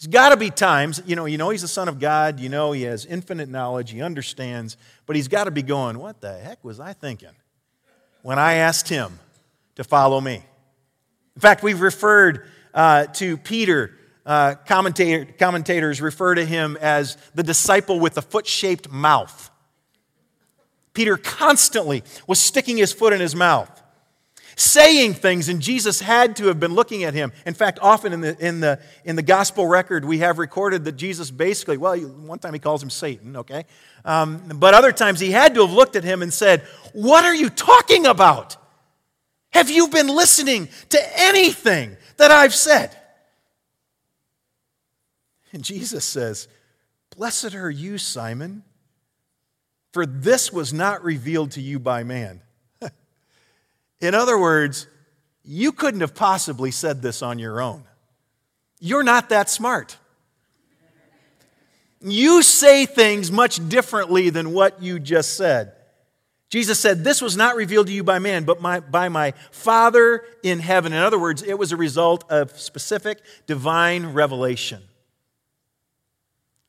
There's 0.00 0.08
got 0.08 0.30
to 0.30 0.36
be 0.36 0.50
times, 0.50 1.00
you 1.06 1.14
know, 1.14 1.26
you 1.26 1.38
know 1.38 1.50
he's 1.50 1.62
the 1.62 1.68
Son 1.68 1.86
of 1.86 2.00
God, 2.00 2.40
you 2.40 2.48
know 2.48 2.72
he 2.72 2.82
has 2.82 3.06
infinite 3.06 3.48
knowledge, 3.48 3.92
he 3.92 4.02
understands, 4.02 4.76
but 5.06 5.14
he's 5.14 5.28
got 5.28 5.44
to 5.44 5.52
be 5.52 5.62
going, 5.62 6.00
what 6.00 6.20
the 6.20 6.36
heck 6.36 6.64
was 6.64 6.80
I 6.80 6.92
thinking 6.92 7.30
when 8.22 8.36
I 8.36 8.54
asked 8.54 8.88
him 8.88 9.20
to 9.76 9.84
follow 9.84 10.20
me? 10.20 10.42
In 11.36 11.40
fact, 11.40 11.62
we've 11.62 11.80
referred 11.80 12.48
uh, 12.74 13.06
to 13.06 13.36
Peter, 13.36 13.96
uh, 14.26 14.56
commentator, 14.66 15.32
commentators 15.38 16.00
refer 16.00 16.34
to 16.34 16.44
him 16.44 16.76
as 16.80 17.16
the 17.36 17.44
disciple 17.44 18.00
with 18.00 18.14
the 18.14 18.22
foot 18.22 18.48
shaped 18.48 18.90
mouth. 18.90 19.52
Peter 20.94 21.16
constantly 21.16 22.02
was 22.26 22.40
sticking 22.40 22.76
his 22.76 22.92
foot 22.92 23.12
in 23.12 23.20
his 23.20 23.36
mouth 23.36 23.82
saying 24.56 25.14
things, 25.14 25.48
and 25.48 25.60
Jesus 25.60 26.00
had 26.00 26.36
to 26.36 26.46
have 26.46 26.60
been 26.60 26.74
looking 26.74 27.04
at 27.04 27.14
him. 27.14 27.32
In 27.46 27.54
fact, 27.54 27.78
often 27.82 28.12
in 28.12 28.20
the, 28.20 28.46
in 28.46 28.60
the, 28.60 28.80
in 29.04 29.16
the 29.16 29.22
gospel 29.22 29.66
record, 29.66 30.04
we 30.04 30.18
have 30.18 30.38
recorded 30.38 30.84
that 30.84 30.92
Jesus 30.92 31.30
basically, 31.30 31.76
well, 31.76 31.98
one 31.98 32.38
time 32.38 32.52
he 32.52 32.58
calls 32.58 32.82
him 32.82 32.90
Satan, 32.90 33.36
okay? 33.36 33.64
Um, 34.04 34.42
but 34.56 34.74
other 34.74 34.92
times 34.92 35.20
he 35.20 35.30
had 35.30 35.54
to 35.54 35.62
have 35.62 35.72
looked 35.72 35.96
at 35.96 36.04
him 36.04 36.22
and 36.22 36.32
said, 36.32 36.62
What 36.92 37.24
are 37.24 37.34
you 37.34 37.50
talking 37.50 38.06
about? 38.06 38.56
Have 39.50 39.70
you 39.70 39.88
been 39.88 40.08
listening 40.08 40.68
to 40.90 41.00
anything 41.20 41.96
that 42.16 42.30
I've 42.30 42.54
said? 42.54 42.96
And 45.52 45.62
Jesus 45.62 46.04
says, 46.04 46.48
Blessed 47.16 47.54
are 47.54 47.70
you, 47.70 47.96
Simon, 47.96 48.64
for 49.92 50.04
this 50.04 50.52
was 50.52 50.72
not 50.72 51.04
revealed 51.04 51.52
to 51.52 51.60
you 51.60 51.78
by 51.78 52.02
man 52.02 52.42
in 54.04 54.14
other 54.14 54.38
words, 54.38 54.86
you 55.44 55.72
couldn't 55.72 56.00
have 56.00 56.14
possibly 56.14 56.70
said 56.70 57.02
this 57.02 57.22
on 57.22 57.38
your 57.38 57.60
own. 57.60 57.84
You're 58.80 59.02
not 59.02 59.28
that 59.28 59.48
smart. 59.48 59.96
You 62.00 62.42
say 62.42 62.86
things 62.86 63.32
much 63.32 63.66
differently 63.68 64.30
than 64.30 64.52
what 64.52 64.82
you 64.82 64.98
just 64.98 65.36
said. 65.36 65.72
Jesus 66.50 66.78
said, 66.78 67.02
This 67.02 67.22
was 67.22 67.36
not 67.36 67.56
revealed 67.56 67.86
to 67.86 67.92
you 67.92 68.04
by 68.04 68.18
man, 68.18 68.44
but 68.44 68.60
my, 68.60 68.80
by 68.80 69.08
my 69.08 69.32
Father 69.50 70.22
in 70.42 70.60
heaven. 70.60 70.92
In 70.92 70.98
other 70.98 71.18
words, 71.18 71.42
it 71.42 71.58
was 71.58 71.72
a 71.72 71.76
result 71.76 72.30
of 72.30 72.58
specific 72.58 73.20
divine 73.46 74.12
revelation. 74.12 74.82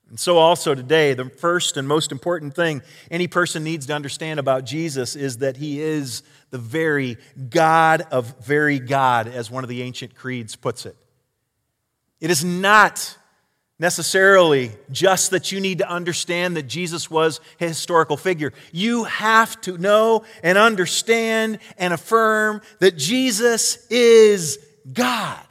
And 0.10 0.20
so, 0.20 0.38
also 0.38 0.76
today, 0.76 1.13
the 1.13 1.26
first 1.26 1.78
and 1.78 1.88
most 1.88 2.12
important 2.12 2.56
thing 2.56 2.82
any 3.10 3.28
person 3.28 3.63
needs 3.63 3.88
to 3.88 3.94
understand 3.94 4.39
about 4.39 4.63
Jesus 4.63 5.15
is 5.15 5.39
that 5.39 5.58
he 5.58 5.82
is 5.82 6.22
the 6.52 6.58
very 6.58 7.18
God 7.50 8.04
of 8.12 8.36
very 8.46 8.80
God, 8.80 9.28
as 9.28 9.50
one 9.50 9.63
of 9.63 9.70
the 9.70 9.82
ancient 9.82 10.15
creeds 10.15 10.56
puts 10.56 10.86
it. 10.86 10.96
It 12.20 12.30
is 12.30 12.46
not 12.46 13.18
necessarily 13.78 14.72
just 14.89 15.32
that 15.32 15.52
you 15.52 15.60
need 15.60 15.80
to 15.80 15.89
understand 15.89 16.56
that 16.56 16.63
Jesus 16.63 17.10
was 17.10 17.41
a 17.60 17.68
historical 17.68 18.15
figure. 18.15 18.54
You 18.72 19.04
have 19.06 19.60
to 19.62 19.78
know 19.78 20.24
and 20.44 20.58
understand 20.58 21.60
and 21.78 21.94
affirm 21.94 22.62
that 22.80 22.96
Jesus 22.96 23.86
is 23.89 24.60
God. 24.91 25.44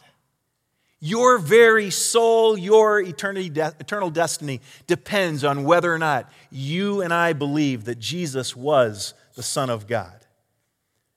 Your 1.07 1.37
very 1.37 1.91
soul, 1.91 2.57
your 2.57 2.99
eternity, 2.99 3.53
eternal 3.79 4.09
destiny 4.09 4.63
depends 4.87 5.45
on 5.45 5.65
whether 5.65 5.93
or 5.93 5.99
not 5.99 6.33
you 6.51 7.03
and 7.03 7.13
I 7.13 7.35
believe 7.35 7.85
that 7.85 7.99
Jesus 7.99 8.57
was 8.57 9.13
the 9.35 9.43
Son 9.43 9.69
of 9.69 9.87
God. 9.87 10.19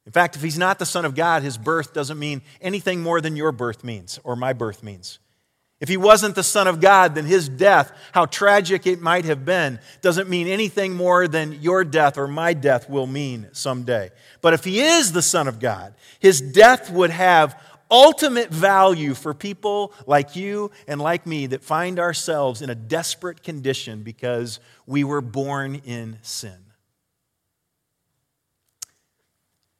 In 0.06 0.12
fact, 0.12 0.36
if 0.36 0.42
he's 0.42 0.58
not 0.58 0.78
the 0.78 0.86
Son 0.86 1.06
of 1.06 1.16
God, 1.16 1.42
his 1.42 1.58
birth 1.58 1.94
doesn't 1.94 2.20
mean 2.20 2.42
anything 2.60 3.02
more 3.02 3.22
than 3.22 3.38
your 3.38 3.54
birth 3.54 3.86
means 3.86 4.20
or 4.26 4.36
my 4.36 4.52
birth 4.52 4.84
means. 4.84 5.20
If 5.80 5.88
he 5.88 5.96
wasn't 5.96 6.36
the 6.36 6.44
Son 6.44 6.68
of 6.68 6.82
God, 6.82 7.16
then 7.16 7.24
his 7.24 7.48
death, 7.48 7.94
how 8.12 8.26
tragic 8.26 8.88
it 8.88 9.00
might 9.00 9.24
have 9.24 9.46
been, 9.46 9.80
doesn't 10.02 10.28
mean 10.28 10.48
anything 10.48 10.96
more 10.96 11.30
than 11.30 11.62
your 11.62 11.86
death 11.86 12.18
or 12.18 12.28
my 12.28 12.54
death 12.54 12.90
will 12.90 13.08
mean 13.08 13.48
someday. 13.54 14.10
But 14.42 14.54
if 14.54 14.66
he 14.66 14.82
is 14.82 15.14
the 15.14 15.22
Son 15.22 15.48
of 15.48 15.62
God, 15.62 15.94
his 16.20 16.42
death 16.42 16.92
would 16.92 17.12
have 17.12 17.58
ultimate 17.90 18.50
value 18.50 19.14
for 19.14 19.34
people 19.34 19.94
like 20.06 20.36
you 20.36 20.72
and 20.88 21.00
like 21.02 21.26
me 21.26 21.48
that 21.48 21.64
find 21.64 22.00
ourselves 22.00 22.62
in 22.62 22.70
a 22.70 22.76
desperate 22.76 23.44
condition 23.44 24.04
because 24.04 24.60
we 24.86 25.04
were 25.04 25.22
born 25.22 25.76
in 25.86 26.18
sin. 26.22 26.58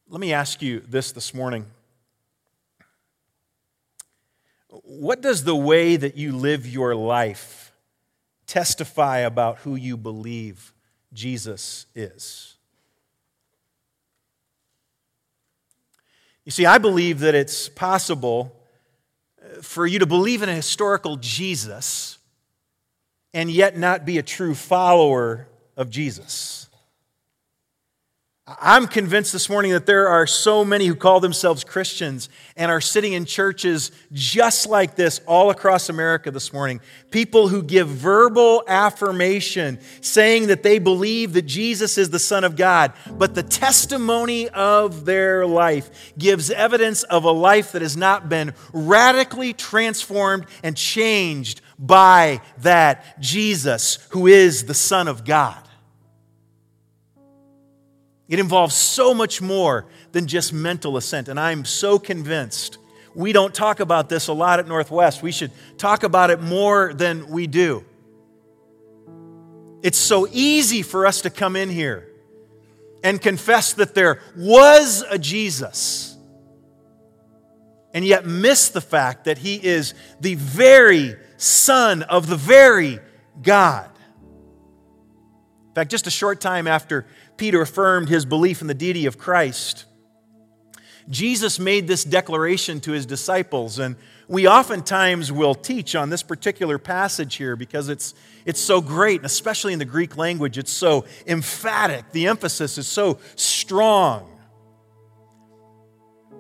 Let 0.10 0.22
me 0.22 0.34
ask 0.34 0.62
you 0.62 0.82
this 0.88 1.12
this 1.12 1.34
morning. 1.34 1.66
What 4.70 5.22
does 5.22 5.44
the 5.44 5.56
way 5.56 5.96
that 5.96 6.18
you 6.18 6.32
live 6.34 6.68
your 6.68 6.96
life 6.96 7.72
testify 8.46 9.20
about 9.20 9.60
who 9.60 9.76
you 9.76 9.98
believe 9.98 10.74
Jesus 11.14 11.88
is? 11.96 12.57
You 16.48 16.52
see, 16.52 16.66
I 16.66 16.78
believe 16.78 17.20
that 17.20 17.36
it's 17.36 17.68
possible 17.68 18.56
uh, 19.44 19.62
for 19.62 19.86
you 19.86 20.00
to 20.00 20.06
believe 20.06 20.44
in 20.44 20.48
a 20.48 20.54
historical 20.54 21.18
Jesus 21.18 22.20
and 23.34 23.52
yet 23.52 23.78
not 23.78 24.06
be 24.06 24.18
a 24.18 24.24
true 24.24 24.56
follower 24.56 25.50
of 25.76 25.90
Jesus. 25.90 26.70
I'm 28.50 28.88
convinced 28.88 29.34
this 29.34 29.50
morning 29.50 29.74
that 29.74 29.86
there 29.86 30.08
are 30.08 30.26
so 30.26 30.64
many 30.64 30.86
who 30.86 30.96
call 30.96 31.20
themselves 31.20 31.66
Christians 31.66 32.30
and 32.56 32.72
are 32.72 32.80
sitting 32.80 33.12
in 33.12 33.26
churches 33.26 33.92
just 34.14 34.68
like 34.68 34.96
this 34.96 35.20
all 35.26 35.50
across 35.50 35.90
America 35.90 36.32
this 36.32 36.54
morning. 36.54 36.80
People 37.12 37.50
who 37.50 37.62
give 37.62 37.90
verbal 37.90 38.64
affirmation 38.66 39.80
saying 40.00 40.48
that 40.48 40.64
they 40.64 40.80
believe 40.80 41.34
that 41.34 41.42
Jesus 41.42 41.98
is 41.98 42.10
the 42.10 42.20
Son 42.20 42.46
of 42.46 42.56
God, 42.56 42.94
but 43.12 43.36
the 43.36 43.44
testimony 43.44 44.48
of 44.48 45.04
their 45.04 45.46
life 45.46 46.14
gives 46.18 46.50
evidence 46.50 47.04
of 47.04 47.26
a 47.26 47.32
life 47.32 47.74
that 47.74 47.82
has 47.82 47.98
not 47.98 48.30
been 48.30 48.54
radically 48.72 49.52
transformed 49.52 50.46
and 50.64 50.78
changed 50.78 51.60
by 51.78 52.40
that 52.60 53.20
Jesus 53.20 54.08
who 54.12 54.26
is 54.26 54.64
the 54.64 54.74
Son 54.74 55.10
of 55.10 55.26
God. 55.26 55.67
It 58.28 58.40
involves 58.40 58.76
so 58.76 59.14
much 59.14 59.42
more 59.42 59.86
than 60.12 60.28
just 60.28 60.52
mental 60.52 60.98
assent. 60.98 61.30
And 61.30 61.40
I'm 61.40 61.64
so 61.66 61.98
convinced 61.98 62.78
we 63.16 63.34
don't 63.34 63.54
talk 63.54 63.80
about 63.80 64.10
this 64.10 64.28
a 64.28 64.34
lot 64.34 64.60
at 64.60 64.68
Northwest. 64.68 65.24
We 65.24 65.32
should 65.32 65.52
talk 65.78 66.04
about 66.04 66.30
it 66.30 66.42
more 66.42 66.94
than 66.94 67.30
we 67.30 67.48
do. 67.48 67.84
It's 69.82 69.98
so 69.98 70.28
easy 70.32 70.82
for 70.82 71.06
us 71.06 71.22
to 71.22 71.30
come 71.30 71.56
in 71.56 71.70
here 71.70 72.10
and 73.04 73.22
confess 73.22 73.74
that 73.74 73.96
there 73.96 74.22
was 74.36 75.04
a 75.10 75.18
Jesus 75.18 76.18
and 77.94 78.06
yet 78.06 78.26
miss 78.26 78.70
the 78.70 78.82
fact 78.82 79.26
that 79.26 79.38
he 79.38 79.56
is 79.56 79.94
the 80.20 80.36
very 80.36 81.16
Son 81.38 82.04
of 82.04 82.28
the 82.28 82.36
very 82.36 83.00
God. 83.42 83.90
In 85.70 85.74
fact, 85.76 85.90
just 85.92 86.08
a 86.08 86.12
short 86.12 86.42
time 86.42 86.68
after 86.68 87.06
Peter 87.38 87.62
affirmed 87.62 88.10
his 88.10 88.26
belief 88.26 88.62
in 88.62 88.68
the 88.68 88.74
deity 88.74 89.06
of 89.06 89.18
Christ. 89.18 89.86
Jesus 91.10 91.58
made 91.60 91.88
this 91.88 92.04
declaration 92.04 92.82
to 92.82 92.92
his 92.92 93.06
disciples, 93.06 93.80
and 93.80 93.96
we 94.28 94.48
oftentimes 94.48 95.32
will 95.32 95.56
teach 95.56 95.96
on 95.96 96.10
this 96.10 96.22
particular 96.22 96.78
passage 96.78 97.36
here 97.36 97.56
because 97.56 97.88
it's, 97.88 98.14
it's 98.46 98.60
so 98.60 98.82
great, 98.82 99.22
and 99.22 99.26
especially 99.26 99.72
in 99.72 99.80
the 99.80 99.86
Greek 99.86 100.18
language, 100.18 100.58
it's 100.58 100.72
so 100.72 101.06
emphatic. 101.26 102.12
The 102.12 102.28
emphasis 102.28 102.78
is 102.78 102.88
so 102.88 103.20
strong. 103.36 104.38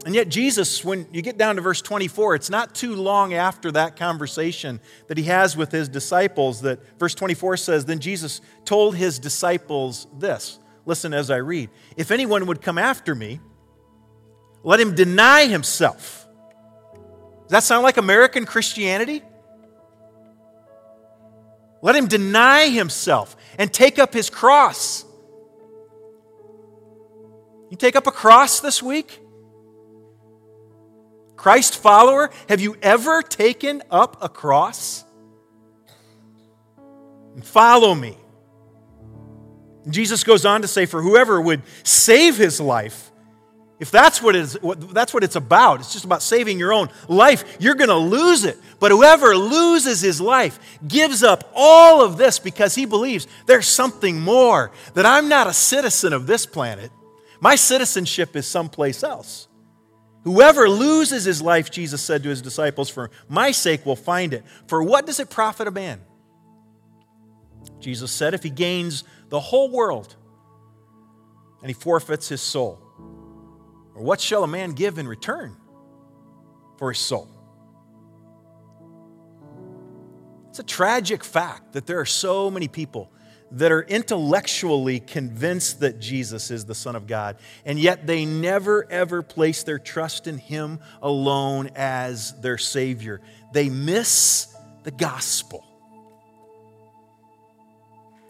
And 0.05 0.13
yet, 0.13 0.29
Jesus, 0.29 0.85
when 0.85 1.07
you 1.11 1.21
get 1.21 1.37
down 1.37 1.55
to 1.55 1.61
verse 1.61 1.81
24, 1.81 2.35
it's 2.35 2.49
not 2.49 2.75
too 2.75 2.95
long 2.95 3.33
after 3.33 3.71
that 3.71 3.95
conversation 3.95 4.79
that 5.07 5.17
he 5.17 5.23
has 5.25 5.57
with 5.57 5.71
his 5.71 5.89
disciples 5.89 6.61
that 6.61 6.79
verse 6.99 7.15
24 7.15 7.57
says, 7.57 7.85
Then 7.85 7.99
Jesus 7.99 8.41
told 8.63 8.95
his 8.95 9.17
disciples 9.17 10.07
this 10.17 10.59
Listen 10.87 11.13
as 11.13 11.29
I 11.29 11.35
read. 11.35 11.69
If 11.97 12.11
anyone 12.11 12.47
would 12.47 12.61
come 12.61 12.77
after 12.77 13.13
me, 13.13 13.41
let 14.63 14.79
him 14.79 14.95
deny 14.95 15.45
himself. 15.45 16.25
Does 17.43 17.51
that 17.51 17.63
sound 17.63 17.83
like 17.83 17.97
American 17.97 18.45
Christianity? 18.45 19.21
Let 21.81 21.95
him 21.95 22.07
deny 22.07 22.69
himself 22.69 23.35
and 23.59 23.71
take 23.71 23.99
up 23.99 24.13
his 24.13 24.29
cross. 24.29 25.03
You 27.69 27.75
take 27.75 27.97
up 27.97 28.07
a 28.07 28.11
cross 28.11 28.61
this 28.61 28.81
week? 28.81 29.19
Christ 31.35 31.75
follower, 31.75 32.29
have 32.47 32.61
you 32.61 32.77
ever 32.81 33.21
taken 33.21 33.83
up 33.91 34.23
a 34.23 34.29
cross? 34.29 35.03
And 37.35 37.45
follow 37.45 37.93
me. 37.93 38.17
Jesus 39.89 40.23
goes 40.23 40.45
on 40.45 40.61
to 40.61 40.67
say, 40.67 40.85
For 40.85 41.01
whoever 41.01 41.39
would 41.39 41.61
save 41.83 42.37
his 42.37 42.59
life, 42.59 43.11
if 43.79 43.91
that's 43.91 44.23
what, 44.23 44.35
it's, 44.35 44.57
that's 44.91 45.13
what 45.13 45.23
it's 45.23 45.35
about, 45.35 45.81
it's 45.81 45.93
just 45.93 46.03
about 46.03 46.23
saving 46.23 46.57
your 46.57 46.73
own 46.73 46.89
life, 47.07 47.57
you're 47.59 47.75
going 47.75 47.89
to 47.89 47.95
lose 47.95 48.43
it. 48.43 48.57
But 48.79 48.91
whoever 48.91 49.35
loses 49.35 50.01
his 50.01 50.19
life 50.19 50.59
gives 50.87 51.21
up 51.21 51.51
all 51.53 52.01
of 52.01 52.17
this 52.17 52.39
because 52.39 52.73
he 52.73 52.85
believes 52.85 53.27
there's 53.45 53.67
something 53.67 54.19
more, 54.19 54.71
that 54.95 55.05
I'm 55.05 55.29
not 55.29 55.45
a 55.45 55.53
citizen 55.53 56.11
of 56.11 56.25
this 56.25 56.47
planet. 56.47 56.91
My 57.39 57.55
citizenship 57.55 58.35
is 58.35 58.47
someplace 58.47 59.03
else. 59.03 59.47
Whoever 60.23 60.67
loses 60.67 61.23
his 61.23 61.41
life, 61.41 61.69
Jesus 61.69 62.01
said 62.01 62.23
to 62.23 62.29
his 62.29 62.41
disciples, 62.41 62.89
for 62.89 63.11
my 63.29 63.51
sake 63.51 63.85
will 63.85 63.95
find 63.95 64.33
it. 64.33 64.43
For 64.67 64.81
what 64.81 65.05
does 65.05 65.19
it 65.19 65.29
profit 65.29 65.67
a 65.67 65.71
man? 65.71 66.01
Jesus 67.79 68.11
said, 68.11 68.33
if 68.33 68.41
he 68.41 68.49
gains 68.49 69.03
the 69.29 69.39
whole 69.39 69.69
world 69.69 70.15
and 71.61 71.69
he 71.69 71.73
forfeits 71.73 72.29
his 72.29 72.41
soul? 72.41 72.79
Or 73.95 74.03
what 74.03 74.21
shall 74.21 74.43
a 74.43 74.47
man 74.47 74.73
give 74.73 74.97
in 74.97 75.07
return 75.07 75.55
for 76.77 76.91
his 76.91 76.99
soul? 76.99 77.27
It's 80.49 80.59
a 80.59 80.63
tragic 80.63 81.23
fact 81.23 81.73
that 81.73 81.85
there 81.85 81.99
are 81.99 82.05
so 82.05 82.49
many 82.49 82.67
people 82.67 83.11
that 83.51 83.71
are 83.71 83.83
intellectually 83.83 84.99
convinced 84.99 85.79
that 85.79 85.99
Jesus 85.99 86.51
is 86.51 86.65
the 86.65 86.75
Son 86.75 86.95
of 86.95 87.07
God, 87.07 87.37
and 87.65 87.79
yet 87.79 88.07
they 88.07 88.25
never 88.25 88.89
ever 88.91 89.21
place 89.21 89.63
their 89.63 89.79
trust 89.79 90.27
in 90.27 90.37
Him 90.37 90.79
alone 91.01 91.69
as 91.75 92.39
their 92.41 92.57
Savior. 92.57 93.21
They 93.53 93.69
miss 93.69 94.53
the 94.83 94.91
gospel 94.91 95.66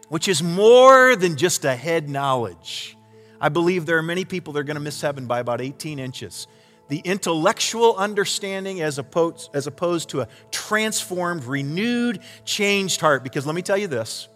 which 0.08 0.28
is 0.28 0.42
more 0.42 1.16
than 1.16 1.36
just 1.36 1.64
a 1.64 1.74
head 1.74 2.08
knowledge. 2.08 2.96
I 3.40 3.48
believe 3.48 3.86
there 3.86 3.98
are 3.98 4.02
many 4.02 4.24
people 4.24 4.52
that 4.52 4.60
are 4.60 4.64
going 4.64 4.76
to 4.76 4.80
miss 4.80 5.00
heaven 5.00 5.26
by 5.26 5.40
about 5.40 5.60
18 5.60 5.98
inches. 5.98 6.46
The 6.88 7.00
intellectual 7.00 7.96
understanding 7.96 8.80
as 8.80 8.98
opposed, 8.98 9.50
as 9.54 9.66
opposed 9.66 10.08
to 10.10 10.22
a 10.22 10.28
transformed, 10.50 11.44
renewed, 11.44 12.20
changed 12.44 13.00
heart. 13.00 13.22
Because 13.22 13.46
let 13.46 13.54
me 13.54 13.62
tell 13.62 13.76
you 13.76 13.86
this 13.86 14.28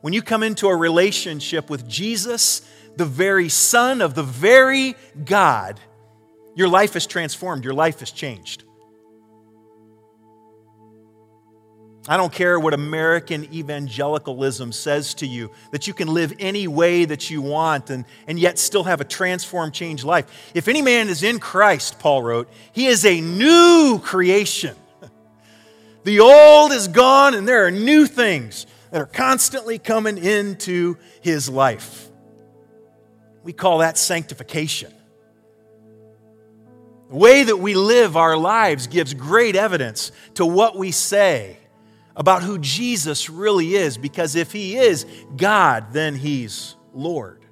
when 0.00 0.12
you 0.12 0.22
come 0.22 0.42
into 0.42 0.68
a 0.68 0.76
relationship 0.76 1.70
with 1.70 1.88
Jesus, 1.88 2.62
the 2.96 3.06
very 3.06 3.48
Son 3.48 4.00
of 4.02 4.14
the 4.14 4.22
very 4.22 4.94
God, 5.24 5.80
your 6.54 6.68
life 6.68 6.96
is 6.96 7.06
transformed, 7.06 7.64
your 7.64 7.74
life 7.74 8.02
is 8.02 8.10
changed. 8.10 8.64
I 12.08 12.16
don't 12.16 12.32
care 12.32 12.58
what 12.58 12.72
American 12.72 13.52
evangelicalism 13.52 14.72
says 14.72 15.12
to 15.14 15.26
you, 15.26 15.50
that 15.70 15.86
you 15.86 15.92
can 15.92 16.08
live 16.08 16.34
any 16.38 16.66
way 16.66 17.04
that 17.04 17.28
you 17.28 17.42
want 17.42 17.90
and, 17.90 18.06
and 18.26 18.38
yet 18.38 18.58
still 18.58 18.84
have 18.84 19.02
a 19.02 19.04
transformed, 19.04 19.74
changed 19.74 20.04
life. 20.04 20.50
If 20.54 20.66
any 20.66 20.80
man 20.80 21.10
is 21.10 21.22
in 21.22 21.38
Christ, 21.38 21.98
Paul 21.98 22.22
wrote, 22.22 22.48
he 22.72 22.86
is 22.86 23.04
a 23.04 23.20
new 23.20 24.00
creation. 24.02 24.76
The 26.02 26.20
old 26.20 26.72
is 26.72 26.88
gone, 26.88 27.34
and 27.34 27.46
there 27.46 27.66
are 27.66 27.70
new 27.70 28.06
things 28.06 28.66
that 28.90 29.02
are 29.02 29.06
constantly 29.06 29.78
coming 29.78 30.16
into 30.16 30.96
his 31.20 31.46
life. 31.46 32.08
We 33.44 33.52
call 33.52 33.78
that 33.78 33.98
sanctification. 33.98 34.94
The 37.10 37.16
way 37.16 37.44
that 37.44 37.58
we 37.58 37.74
live 37.74 38.16
our 38.16 38.38
lives 38.38 38.86
gives 38.86 39.12
great 39.12 39.56
evidence 39.56 40.10
to 40.36 40.46
what 40.46 40.74
we 40.74 40.90
say 40.90 41.59
about 42.20 42.42
who 42.42 42.58
Jesus 42.58 43.30
really 43.30 43.74
is, 43.74 43.96
because 43.96 44.36
if 44.36 44.52
he 44.52 44.76
is 44.76 45.06
God, 45.38 45.94
then 45.94 46.14
he's 46.14 46.76
Lord. 46.92 47.46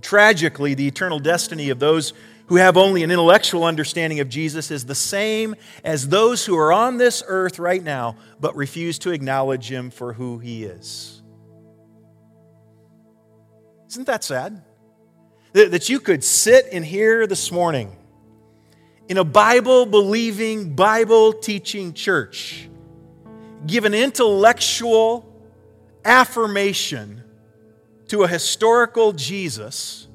Tragically, 0.00 0.74
the 0.74 0.86
eternal 0.86 1.18
destiny 1.18 1.70
of 1.70 1.80
those 1.80 2.12
who 2.46 2.54
have 2.54 2.76
only 2.76 3.02
an 3.02 3.10
intellectual 3.10 3.64
understanding 3.64 4.20
of 4.20 4.28
Jesus 4.28 4.70
is 4.70 4.86
the 4.86 4.94
same 4.94 5.56
as 5.82 6.08
those 6.08 6.46
who 6.46 6.56
are 6.56 6.72
on 6.72 6.98
this 6.98 7.24
earth 7.26 7.58
right 7.58 7.82
now 7.82 8.16
but 8.38 8.54
refuse 8.54 8.96
to 9.00 9.10
acknowledge 9.10 9.68
him 9.68 9.90
for 9.90 10.12
who 10.12 10.38
he 10.38 10.62
is. 10.62 11.20
Isn't 13.90 14.06
that 14.06 14.22
sad? 14.22 14.62
That 15.52 15.88
you 15.88 15.98
could 15.98 16.22
sit 16.22 16.68
in 16.68 16.84
here 16.84 17.26
this 17.26 17.50
morning 17.50 17.96
in 19.08 19.16
a 19.18 19.24
Bible 19.24 19.84
believing, 19.84 20.76
Bible 20.76 21.32
teaching 21.32 21.92
church, 21.92 22.67
give 23.66 23.84
an 23.84 23.94
intellectual 23.94 25.24
affirmation 26.04 27.22
to 28.08 28.22
a 28.22 28.28
historical 28.28 29.12
Jesus, 29.12 30.08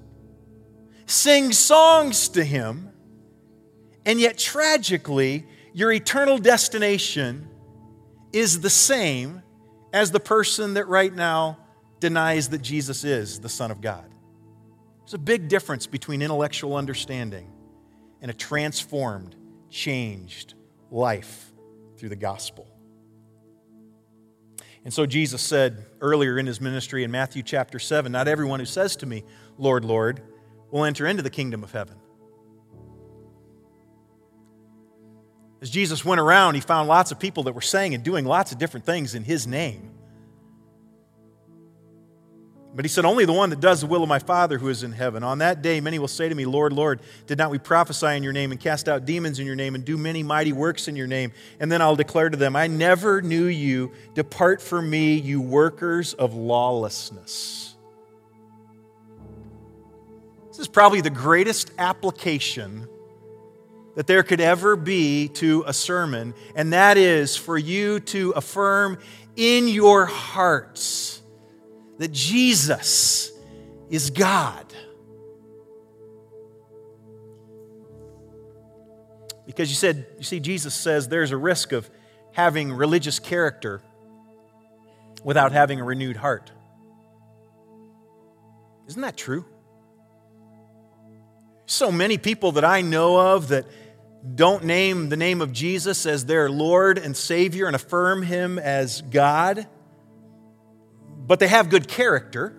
sing 1.05 1.51
songs 1.51 2.29
to 2.29 2.43
him, 2.43 2.89
and 4.05 4.19
yet 4.19 4.37
tragically, 4.37 5.45
your 5.73 5.91
eternal 5.91 6.37
destination 6.37 7.47
is 8.31 8.61
the 8.61 8.69
same 8.69 9.41
as 9.93 10.11
the 10.11 10.19
person 10.19 10.73
that 10.73 10.87
right 10.87 11.13
now 11.13 11.59
denies 11.99 12.49
that 12.49 12.61
Jesus 12.61 13.03
is 13.03 13.39
the 13.39 13.49
Son 13.49 13.71
of 13.71 13.79
God. 13.79 14.05
There's 15.01 15.13
a 15.13 15.19
big 15.19 15.47
difference 15.47 15.85
between 15.85 16.21
intellectual 16.21 16.75
understanding 16.75 17.51
and 18.21 18.31
a 18.31 18.33
transformed, 18.33 19.35
changed 19.69 20.55
life 20.89 21.51
through 21.97 22.09
the 22.09 22.15
gospel. 22.15 22.72
And 24.83 24.93
so 24.93 25.05
Jesus 25.05 25.41
said 25.41 25.85
earlier 26.01 26.37
in 26.37 26.45
his 26.45 26.59
ministry 26.59 27.03
in 27.03 27.11
Matthew 27.11 27.43
chapter 27.43 27.79
7 27.79 28.11
Not 28.11 28.27
everyone 28.27 28.59
who 28.59 28.65
says 28.65 28.95
to 28.97 29.05
me, 29.05 29.23
Lord, 29.57 29.85
Lord, 29.85 30.21
will 30.71 30.83
enter 30.83 31.07
into 31.07 31.23
the 31.23 31.29
kingdom 31.29 31.63
of 31.63 31.71
heaven. 31.71 31.95
As 35.61 35.69
Jesus 35.69 36.03
went 36.03 36.19
around, 36.19 36.55
he 36.55 36.61
found 36.61 36.89
lots 36.89 37.11
of 37.11 37.19
people 37.19 37.43
that 37.43 37.53
were 37.53 37.61
saying 37.61 37.93
and 37.93 38.03
doing 38.03 38.25
lots 38.25 38.51
of 38.51 38.57
different 38.57 38.85
things 38.85 39.15
in 39.15 39.23
his 39.23 39.47
name. 39.47 39.92
But 42.75 42.85
he 42.85 42.89
said, 42.89 43.05
Only 43.05 43.25
the 43.25 43.33
one 43.33 43.51
that 43.51 43.59
does 43.59 43.81
the 43.81 43.87
will 43.87 44.01
of 44.01 44.09
my 44.09 44.19
Father 44.19 44.57
who 44.57 44.69
is 44.69 44.81
in 44.81 44.91
heaven. 44.91 45.23
On 45.23 45.37
that 45.39 45.61
day, 45.61 45.79
many 45.79 45.99
will 45.99 46.07
say 46.07 46.27
to 46.27 46.33
me, 46.33 46.45
Lord, 46.45 46.73
Lord, 46.73 47.01
did 47.27 47.37
not 47.37 47.51
we 47.51 47.59
prophesy 47.59 48.07
in 48.07 48.23
your 48.23 48.33
name 48.33 48.51
and 48.51 48.59
cast 48.59 48.89
out 48.89 49.05
demons 49.05 49.39
in 49.39 49.45
your 49.45 49.55
name 49.55 49.75
and 49.75 49.85
do 49.85 49.97
many 49.97 50.23
mighty 50.23 50.53
works 50.53 50.87
in 50.87 50.95
your 50.95 51.05
name? 51.05 51.31
And 51.59 51.71
then 51.71 51.81
I'll 51.81 51.95
declare 51.95 52.29
to 52.29 52.37
them, 52.37 52.55
I 52.55 52.67
never 52.67 53.21
knew 53.21 53.45
you. 53.45 53.91
Depart 54.15 54.61
from 54.61 54.89
me, 54.89 55.15
you 55.15 55.39
workers 55.39 56.13
of 56.15 56.33
lawlessness. 56.33 57.75
This 60.47 60.59
is 60.59 60.67
probably 60.67 61.01
the 61.01 61.09
greatest 61.09 61.71
application 61.77 62.87
that 63.95 64.07
there 64.07 64.23
could 64.23 64.41
ever 64.41 64.75
be 64.75 65.27
to 65.27 65.63
a 65.67 65.73
sermon, 65.73 66.33
and 66.55 66.73
that 66.73 66.97
is 66.97 67.35
for 67.35 67.57
you 67.57 67.99
to 67.99 68.31
affirm 68.31 68.97
in 69.35 69.67
your 69.67 70.05
hearts 70.05 71.22
that 71.99 72.11
Jesus 72.11 73.31
is 73.89 74.09
God. 74.09 74.65
Because 79.45 79.69
you 79.69 79.75
said, 79.75 80.05
you 80.17 80.23
see, 80.23 80.39
Jesus 80.39 80.73
says 80.73 81.07
there's 81.07 81.31
a 81.31 81.37
risk 81.37 81.71
of 81.71 81.89
having 82.31 82.71
religious 82.71 83.19
character 83.19 83.81
without 85.23 85.51
having 85.51 85.79
a 85.79 85.83
renewed 85.83 86.17
heart. 86.17 86.51
Isn't 88.87 89.01
that 89.01 89.17
true? 89.17 89.45
So 91.65 91.91
many 91.91 92.17
people 92.17 92.53
that 92.53 92.65
I 92.65 92.81
know 92.81 93.35
of 93.35 93.49
that 93.49 93.65
don't 94.35 94.63
name 94.63 95.09
the 95.09 95.17
name 95.17 95.41
of 95.41 95.51
Jesus 95.51 96.05
as 96.05 96.25
their 96.25 96.49
Lord 96.49 96.97
and 96.97 97.15
Savior 97.15 97.67
and 97.67 97.75
affirm 97.75 98.23
Him 98.23 98.57
as 98.57 99.01
God 99.01 99.67
but 101.25 101.39
they 101.39 101.47
have 101.47 101.69
good 101.69 101.87
character. 101.87 102.53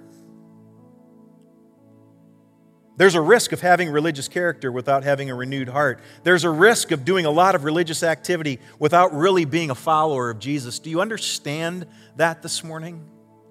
There's 2.97 3.17
a 3.17 3.21
risk 3.21 3.53
of 3.53 3.61
having 3.61 3.91
religious 3.91 4.29
character 4.29 4.71
without 4.71 5.03
having 5.03 5.29
a 5.29 5.35
renewed 5.35 5.69
heart. 5.69 6.01
There's 6.23 6.45
a 6.45 6.51
risk 6.51 6.93
of 6.93 7.05
doing 7.05 7.27
a 7.27 7.31
lot 7.31 7.57
of 7.57 7.65
religious 7.65 8.03
activity 8.05 8.61
without 8.79 9.13
really 9.13 9.45
being 9.45 9.71
a 9.71 9.75
follower 9.75 10.31
of 10.31 10.39
Jesus. 10.39 10.79
Do 10.79 10.91
you 10.91 11.01
understand 11.01 11.87
that 12.17 12.41
this 12.41 12.63
morning? 12.63 13.05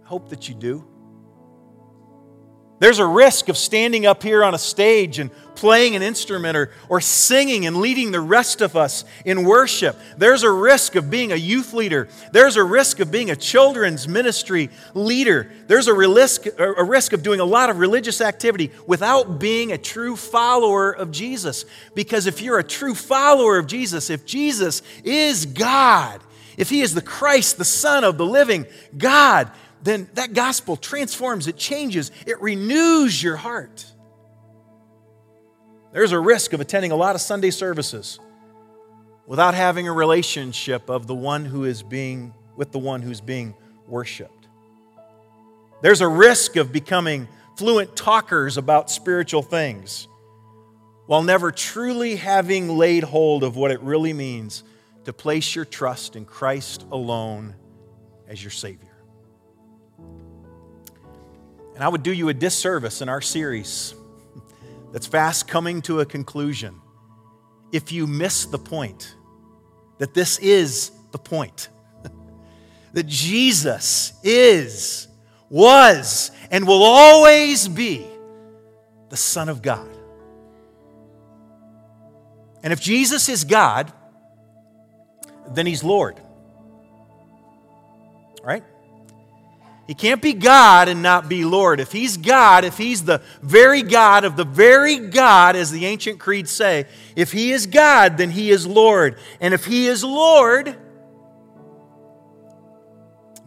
I 0.04 0.08
hope 0.08 0.30
that 0.30 0.48
you 0.48 0.56
do. 0.56 0.88
There's 2.80 3.00
a 3.00 3.06
risk 3.06 3.50
of 3.50 3.58
standing 3.58 4.06
up 4.06 4.24
here 4.24 4.44
on 4.44 4.54
a 4.54 4.58
stage 4.58 5.20
and 5.20 5.32
playing 5.56 5.96
an 5.96 6.02
instrument 6.02 6.58
or, 6.58 6.72
or 6.90 7.00
singing 7.00 7.66
and 7.66 7.78
leading 7.78 8.12
the 8.12 8.20
rest 8.20 8.62
of 8.62 8.76
us 8.76 9.06
in 9.24 9.46
worship. 9.46 9.98
There's 10.18 10.44
a 10.44 10.52
risk 10.52 10.96
of 10.96 11.10
being 11.10 11.32
a 11.32 11.36
youth 11.36 11.74
leader. 11.74 12.10
There's 12.32 12.58
a 12.58 12.64
risk 12.64 13.00
of 13.00 13.12
being 13.12 13.32
a 13.32 13.36
children's 13.36 14.08
ministry 14.08 14.70
leader. 14.94 15.50
There's 15.68 15.88
a 15.88 15.94
risk, 15.94 16.48
a 16.58 16.84
risk 16.84 17.14
of 17.14 17.24
doing 17.24 17.40
a 17.40 17.46
lot 17.46 17.70
of 17.70 17.78
religious 17.78 18.20
activity 18.20 18.72
without 18.88 19.40
being 19.40 19.72
a 19.72 19.78
true 19.78 20.16
follower 20.16 20.92
of 20.92 21.12
Jesus. 21.12 21.66
Because 21.96 22.26
if 22.26 22.42
you're 22.42 22.60
a 22.60 22.64
true 22.64 22.96
follower 22.96 23.58
of 23.58 23.68
Jesus, 23.68 24.10
if 24.10 24.26
Jesus 24.26 24.82
is 25.04 25.46
God, 25.46 26.20
if 26.58 26.70
He 26.70 26.82
is 26.82 26.94
the 26.94 27.02
Christ, 27.02 27.58
the 27.58 27.66
Son 27.66 28.04
of 28.04 28.18
the 28.18 28.26
living 28.26 28.66
God, 28.98 29.50
then 29.84 30.10
that 30.14 30.34
gospel 30.34 30.78
transforms, 30.78 31.48
it 31.48 31.58
changes, 31.58 32.12
it 32.26 32.42
renews 32.42 33.22
your 33.22 33.36
heart. 33.36 33.86
There's 35.92 36.14
a 36.14 36.20
risk 36.20 36.54
of 36.54 36.62
attending 36.62 36.92
a 36.92 36.96
lot 36.96 37.16
of 37.16 37.22
Sunday 37.22 37.52
services 37.52 38.20
without 39.28 39.54
having 39.54 39.88
a 39.88 39.94
relationship 39.94 40.90
of 40.90 41.06
the 41.06 41.14
one 41.14 41.46
who 41.46 41.66
is 41.66 41.84
being 41.84 42.34
with 42.56 42.72
the 42.72 42.80
one 42.80 43.02
who's 43.02 43.22
being 43.22 43.56
worshiped. 43.88 44.48
There's 45.82 46.02
a 46.02 46.08
risk 46.08 46.56
of 46.56 46.72
becoming 46.72 47.28
fluent 47.58 47.96
talkers 47.96 48.58
about 48.58 48.90
spiritual 48.90 49.42
things 49.42 50.08
while 51.08 51.24
never 51.24 51.52
truly 51.52 52.16
having 52.16 52.78
laid 52.78 53.04
hold 53.04 53.44
of 53.44 53.58
what 53.58 53.72
it 53.72 53.82
really 53.82 54.14
means 54.14 54.64
to 55.04 55.12
place 55.12 55.54
your 55.56 55.66
trust 55.66 56.16
in 56.16 56.24
Christ 56.24 56.86
alone 56.92 57.56
as 58.28 58.42
your 58.42 58.52
Savior. 58.52 58.93
And 61.76 61.84
I 61.84 61.88
would 61.88 62.04
do 62.04 62.14
you 62.14 62.30
a 62.30 62.34
disservice 62.34 63.02
in 63.02 63.10
our 63.10 63.22
series 63.22 63.96
that's 64.92 65.08
fast 65.08 65.48
coming 65.48 65.82
to 65.84 66.02
a 66.02 66.06
conclusion 66.06 66.80
if 67.72 67.92
you 67.92 68.06
miss 68.06 68.46
the 68.46 68.60
point 68.60 69.16
that 69.98 70.14
this 70.14 70.38
is 70.40 70.92
the 71.12 71.18
point. 71.18 71.70
that 72.94 73.08
Jesus 73.08 74.14
is, 74.24 75.08
was, 75.50 76.32
and 76.52 76.68
will 76.68 76.84
always 76.84 77.68
be 77.68 78.06
the 79.10 79.18
Son 79.18 79.50
of 79.50 79.62
God. 79.62 79.90
And 82.64 82.72
if 82.72 82.82
Jesus 82.82 83.30
is 83.30 83.44
God, 83.44 83.92
then 85.50 85.66
he's 85.66 85.84
Lord. 85.84 86.20
Right? 88.44 88.64
He 89.94 89.96
can't 89.96 90.24
be 90.24 90.34
God 90.34 90.88
and 90.90 91.04
not 91.04 91.30
be 91.30 91.46
Lord. 91.46 91.80
If 91.80 91.92
He's 91.92 92.18
God, 92.18 92.66
if 92.66 92.80
He's 92.80 93.06
the 93.06 93.22
very 93.44 93.84
God 93.84 94.24
of 94.24 94.36
the 94.36 94.44
very 94.44 94.98
God, 94.98 95.56
as 95.56 95.70
the 95.70 95.86
ancient 95.86 96.18
creeds 96.18 96.50
say, 96.50 96.88
if 97.16 97.32
He 97.32 97.52
is 97.52 97.68
God, 97.68 98.18
then 98.18 98.32
He 98.32 98.50
is 98.50 98.66
Lord. 98.66 99.20
And 99.40 99.54
if 99.54 99.66
He 99.66 99.86
is 99.86 100.04
Lord, 100.04 100.76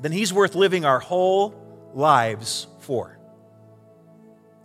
then 0.00 0.12
He's 0.12 0.32
worth 0.32 0.54
living 0.54 0.84
our 0.84 1.00
whole 1.00 1.52
lives 1.94 2.68
for. 2.78 3.18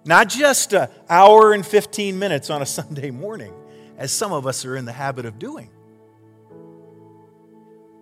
Not 0.05 0.29
just 0.29 0.73
an 0.73 0.87
hour 1.09 1.51
and 1.51 1.65
15 1.65 2.19
minutes 2.19 2.51
on 2.51 2.61
a 2.61 2.65
Sunday 2.67 3.09
morning, 3.09 3.55
as 3.97 4.11
some 4.11 4.33
of 4.33 4.45
us 4.45 4.65
are 4.65 4.77
in 4.77 4.85
the 4.85 4.91
habit 4.91 5.25
of 5.25 5.39
doing. 5.39 5.71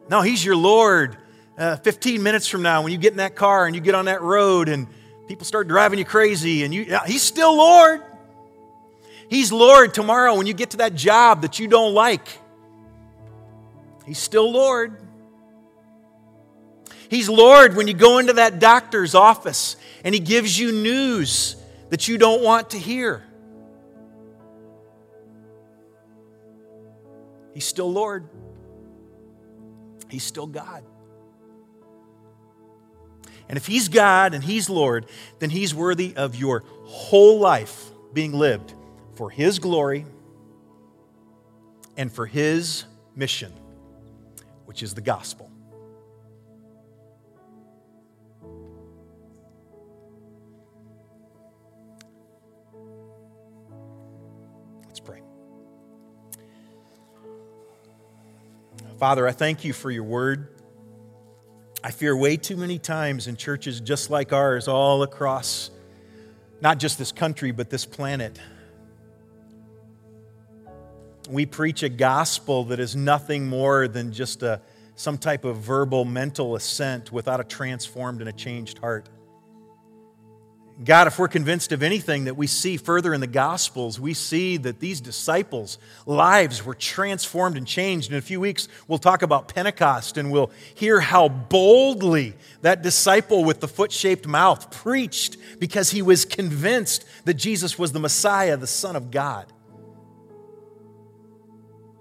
No, 0.10 0.20
He's 0.20 0.44
your 0.44 0.58
Lord 0.58 1.16
uh, 1.60 1.76
15 1.78 2.24
minutes 2.24 2.48
from 2.48 2.62
now 2.62 2.82
when 2.82 2.92
you 2.94 2.98
get 2.98 3.12
in 3.12 3.18
that 3.18 3.36
car 3.36 3.66
and 3.66 3.76
you 3.76 3.82
get 3.82 3.94
on 3.94 4.06
that 4.06 4.22
road 4.22 4.70
and 4.70 4.88
people 5.28 5.46
start 5.46 5.68
driving 5.68 6.00
you 6.00 6.06
crazy 6.06 6.64
and 6.64 6.74
you, 6.74 6.98
he's 7.06 7.22
still 7.22 7.56
Lord. 7.56 8.02
He's 9.30 9.52
Lord 9.52 9.94
tomorrow 9.94 10.36
when 10.36 10.48
you 10.48 10.54
get 10.54 10.72
to 10.72 10.78
that 10.78 10.96
job 10.96 11.42
that 11.42 11.60
you 11.60 11.68
don't 11.68 11.94
like. 11.94 12.28
He's 14.06 14.18
still 14.18 14.52
Lord. 14.52 14.98
He's 17.10 17.28
Lord 17.28 17.76
when 17.76 17.88
you 17.88 17.94
go 17.94 18.20
into 18.20 18.34
that 18.34 18.60
doctor's 18.60 19.14
office 19.14 19.76
and 20.04 20.16
He 20.16 20.22
gives 20.22 20.58
you 20.58 20.72
news 20.72 21.58
that 21.90 22.08
you 22.08 22.18
don't 22.18 22.42
want 22.42 22.72
to 22.72 22.80
hear. 22.80 23.24
He's 27.54 27.66
still 27.66 27.92
Lord. 27.92 28.30
He's 30.10 30.24
still 30.24 30.48
God. 30.48 30.84
And 33.50 33.58
if 33.58 33.66
He's 33.66 33.90
God 33.90 34.36
and 34.36 34.44
He's 34.44 34.70
Lord, 34.70 35.08
then 35.40 35.50
He's 35.50 35.74
worthy 35.74 36.16
of 36.16 36.36
your 36.36 36.64
whole 36.84 37.40
life 37.40 37.90
being 38.14 38.32
lived 38.32 38.74
for 39.16 39.32
His 39.32 39.58
glory 39.58 40.06
and 41.98 42.12
for 42.12 42.28
His 42.28 42.86
mission, 43.16 43.52
which 44.66 44.84
is 44.84 44.94
the 44.94 45.02
gospel. 45.02 45.52
Let's 54.86 55.00
pray. 55.00 55.22
Father, 59.00 59.28
I 59.28 59.32
thank 59.32 59.66
you 59.66 59.74
for 59.74 59.90
your 59.90 60.04
word. 60.04 60.59
I 61.84 61.92
fear 61.92 62.16
way 62.16 62.36
too 62.38 62.58
many 62.58 62.78
times 62.78 63.28
in 63.28 63.38
churches 63.38 63.80
just 63.80 64.10
like 64.10 64.34
ours, 64.34 64.68
all 64.68 65.04
across 65.04 65.72
not 66.62 66.78
just 66.78 66.98
this 66.98 67.12
country, 67.12 67.52
but 67.52 67.70
this 67.70 67.86
planet. 67.86 68.40
We 71.30 71.46
preach 71.46 71.84
a 71.84 71.90
gospel 71.90 72.66
that 72.66 72.80
is 72.80 72.96
nothing 72.96 73.48
more 73.48 73.88
than 73.88 74.12
just 74.12 74.44
a, 74.44 74.62
some 74.96 75.18
type 75.18 75.46
of 75.46 75.58
verbal 75.58 76.06
mental 76.06 76.56
assent 76.56 77.12
without 77.12 77.40
a 77.40 77.44
transformed 77.44 78.20
and 78.20 78.30
a 78.30 78.34
changed 78.34 78.80
heart. 78.80 79.08
God, 80.82 81.08
if 81.08 81.20
we're 81.20 81.28
convinced 81.28 81.74
of 81.74 81.84
anything 81.84 82.24
that 82.24 82.38
we 82.38 82.48
see 82.48 82.78
further 82.78 83.14
in 83.14 83.20
the 83.20 83.28
Gospels, 83.28 84.00
we 84.00 84.14
see 84.14 84.56
that 84.56 84.80
these 84.80 85.02
disciples' 85.02 85.78
lives 86.06 86.64
were 86.64 86.74
transformed 86.74 87.58
and 87.58 87.68
changed. 87.68 88.12
In 88.12 88.18
a 88.18 88.22
few 88.22 88.40
weeks, 88.40 88.70
we'll 88.88 88.98
talk 88.98 89.22
about 89.22 89.54
Pentecost 89.54 90.18
and 90.18 90.32
we'll 90.32 90.52
hear 90.76 91.02
how 91.02 91.28
boldly 91.28 92.34
that 92.62 92.82
disciple 92.82 93.44
with 93.44 93.60
the 93.60 93.68
foot 93.68 93.92
shaped 93.92 94.26
mouth 94.26 94.72
preached 94.72 95.36
because 95.60 95.92
he 95.92 96.02
was 96.02 96.24
convinced 96.24 97.04
that 97.26 97.34
Jesus 97.34 97.78
was 97.78 97.92
the 97.92 98.00
Messiah, 98.00 98.56
the 98.56 98.66
Son 98.66 98.96
of 98.96 99.12
God. 99.12 99.52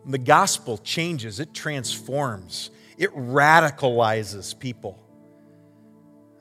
The 0.07 0.19
gospel 0.19 0.79
changes, 0.79 1.41
it 1.41 1.53
transforms, 1.53 2.71
it 2.97 3.11
radicalizes 3.11 4.57
people 4.57 5.01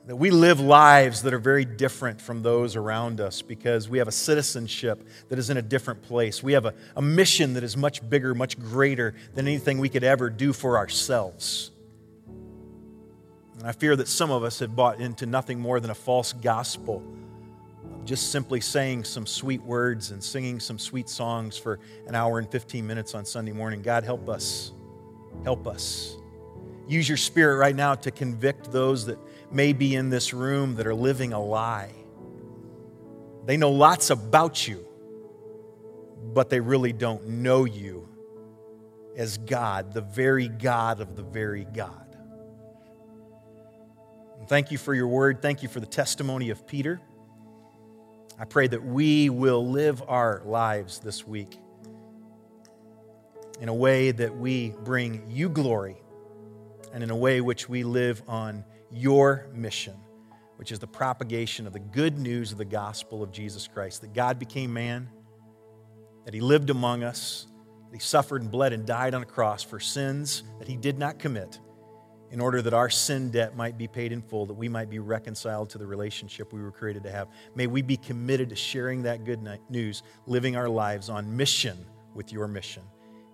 that 0.08 0.16
we 0.16 0.30
live 0.30 0.58
lives 0.58 1.20
that 1.20 1.34
are 1.34 1.38
very 1.38 1.66
different 1.66 2.18
from 2.18 2.42
those 2.42 2.76
around 2.76 3.20
us 3.20 3.42
because 3.42 3.90
we 3.90 3.98
have 3.98 4.08
a 4.08 4.12
citizenship 4.12 5.06
that 5.28 5.38
is 5.38 5.50
in 5.50 5.58
a 5.58 5.62
different 5.62 6.00
place. 6.00 6.42
We 6.42 6.54
have 6.54 6.64
a, 6.64 6.72
a 6.96 7.02
mission 7.02 7.52
that 7.52 7.62
is 7.62 7.76
much 7.76 8.08
bigger, 8.08 8.34
much 8.34 8.58
greater 8.58 9.14
than 9.34 9.46
anything 9.46 9.78
we 9.78 9.90
could 9.90 10.04
ever 10.04 10.30
do 10.30 10.54
for 10.54 10.78
ourselves. 10.78 11.72
And 13.58 13.66
I 13.66 13.72
fear 13.72 13.96
that 13.96 14.08
some 14.08 14.30
of 14.30 14.44
us 14.44 14.60
have 14.60 14.74
bought 14.74 14.98
into 14.98 15.26
nothing 15.26 15.60
more 15.60 15.78
than 15.78 15.90
a 15.90 15.94
false 15.94 16.32
gospel 16.32 17.02
just 18.06 18.32
simply 18.32 18.62
saying 18.62 19.04
some 19.04 19.26
sweet 19.26 19.60
words 19.60 20.10
and 20.10 20.24
singing 20.24 20.58
some 20.58 20.78
sweet 20.78 21.10
songs 21.10 21.58
for 21.58 21.80
an 22.06 22.14
hour 22.14 22.38
and 22.38 22.50
15 22.50 22.86
minutes 22.86 23.14
on 23.14 23.26
Sunday 23.26 23.52
morning. 23.52 23.82
God, 23.82 24.04
help 24.04 24.30
us. 24.30 24.72
Help 25.44 25.66
us. 25.66 26.16
Use 26.88 27.06
your 27.06 27.18
spirit 27.18 27.56
right 27.56 27.76
now 27.76 27.94
to 27.94 28.10
convict 28.10 28.72
those 28.72 29.04
that 29.04 29.18
may 29.50 29.72
be 29.72 29.94
in 29.94 30.10
this 30.10 30.32
room 30.32 30.76
that 30.76 30.86
are 30.86 30.94
living 30.94 31.32
a 31.32 31.42
lie. 31.42 31.92
They 33.46 33.56
know 33.56 33.70
lots 33.70 34.10
about 34.10 34.68
you, 34.68 34.86
but 36.34 36.50
they 36.50 36.60
really 36.60 36.92
don't 36.92 37.26
know 37.26 37.64
you 37.64 38.08
as 39.16 39.38
God, 39.38 39.92
the 39.92 40.00
very 40.00 40.48
God 40.48 41.00
of 41.00 41.16
the 41.16 41.22
very 41.22 41.64
God. 41.64 42.16
And 44.38 44.48
thank 44.48 44.70
you 44.70 44.78
for 44.78 44.94
your 44.94 45.08
word. 45.08 45.42
Thank 45.42 45.62
you 45.62 45.68
for 45.68 45.80
the 45.80 45.86
testimony 45.86 46.50
of 46.50 46.66
Peter. 46.66 47.00
I 48.38 48.44
pray 48.44 48.68
that 48.68 48.84
we 48.84 49.30
will 49.30 49.66
live 49.66 50.02
our 50.06 50.42
lives 50.44 51.00
this 51.00 51.26
week 51.26 51.58
in 53.60 53.68
a 53.68 53.74
way 53.74 54.12
that 54.12 54.36
we 54.36 54.74
bring 54.84 55.28
you 55.28 55.48
glory 55.48 55.96
and 56.92 57.02
in 57.02 57.10
a 57.10 57.16
way 57.16 57.40
which 57.40 57.68
we 57.68 57.82
live 57.82 58.22
on 58.28 58.64
your 58.90 59.46
mission, 59.54 59.94
which 60.56 60.72
is 60.72 60.78
the 60.78 60.86
propagation 60.86 61.66
of 61.66 61.72
the 61.72 61.78
good 61.78 62.18
news 62.18 62.52
of 62.52 62.58
the 62.58 62.64
gospel 62.64 63.22
of 63.22 63.30
Jesus 63.32 63.68
Christ 63.68 64.00
that 64.00 64.12
God 64.12 64.38
became 64.38 64.72
man, 64.72 65.08
that 66.24 66.34
he 66.34 66.40
lived 66.40 66.70
among 66.70 67.04
us, 67.04 67.46
that 67.90 67.94
he 67.94 68.00
suffered 68.00 68.42
and 68.42 68.50
bled 68.50 68.72
and 68.72 68.86
died 68.86 69.14
on 69.14 69.22
a 69.22 69.26
cross 69.26 69.62
for 69.62 69.80
sins 69.80 70.42
that 70.58 70.68
he 70.68 70.76
did 70.76 70.98
not 70.98 71.18
commit, 71.18 71.60
in 72.30 72.40
order 72.40 72.60
that 72.60 72.74
our 72.74 72.90
sin 72.90 73.30
debt 73.30 73.56
might 73.56 73.78
be 73.78 73.88
paid 73.88 74.12
in 74.12 74.20
full, 74.20 74.44
that 74.44 74.54
we 74.54 74.68
might 74.68 74.90
be 74.90 74.98
reconciled 74.98 75.70
to 75.70 75.78
the 75.78 75.86
relationship 75.86 76.52
we 76.52 76.60
were 76.60 76.70
created 76.70 77.02
to 77.02 77.10
have. 77.10 77.28
May 77.54 77.66
we 77.66 77.80
be 77.80 77.96
committed 77.96 78.50
to 78.50 78.56
sharing 78.56 79.02
that 79.04 79.24
good 79.24 79.40
news, 79.70 80.02
living 80.26 80.54
our 80.54 80.68
lives 80.68 81.08
on 81.08 81.34
mission 81.34 81.78
with 82.14 82.30
your 82.30 82.46
mission. 82.46 82.82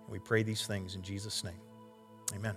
And 0.05 0.11
we 0.11 0.19
pray 0.19 0.43
these 0.43 0.65
things 0.65 0.95
in 0.95 1.01
Jesus' 1.01 1.43
name. 1.43 1.59
Amen. 2.33 2.55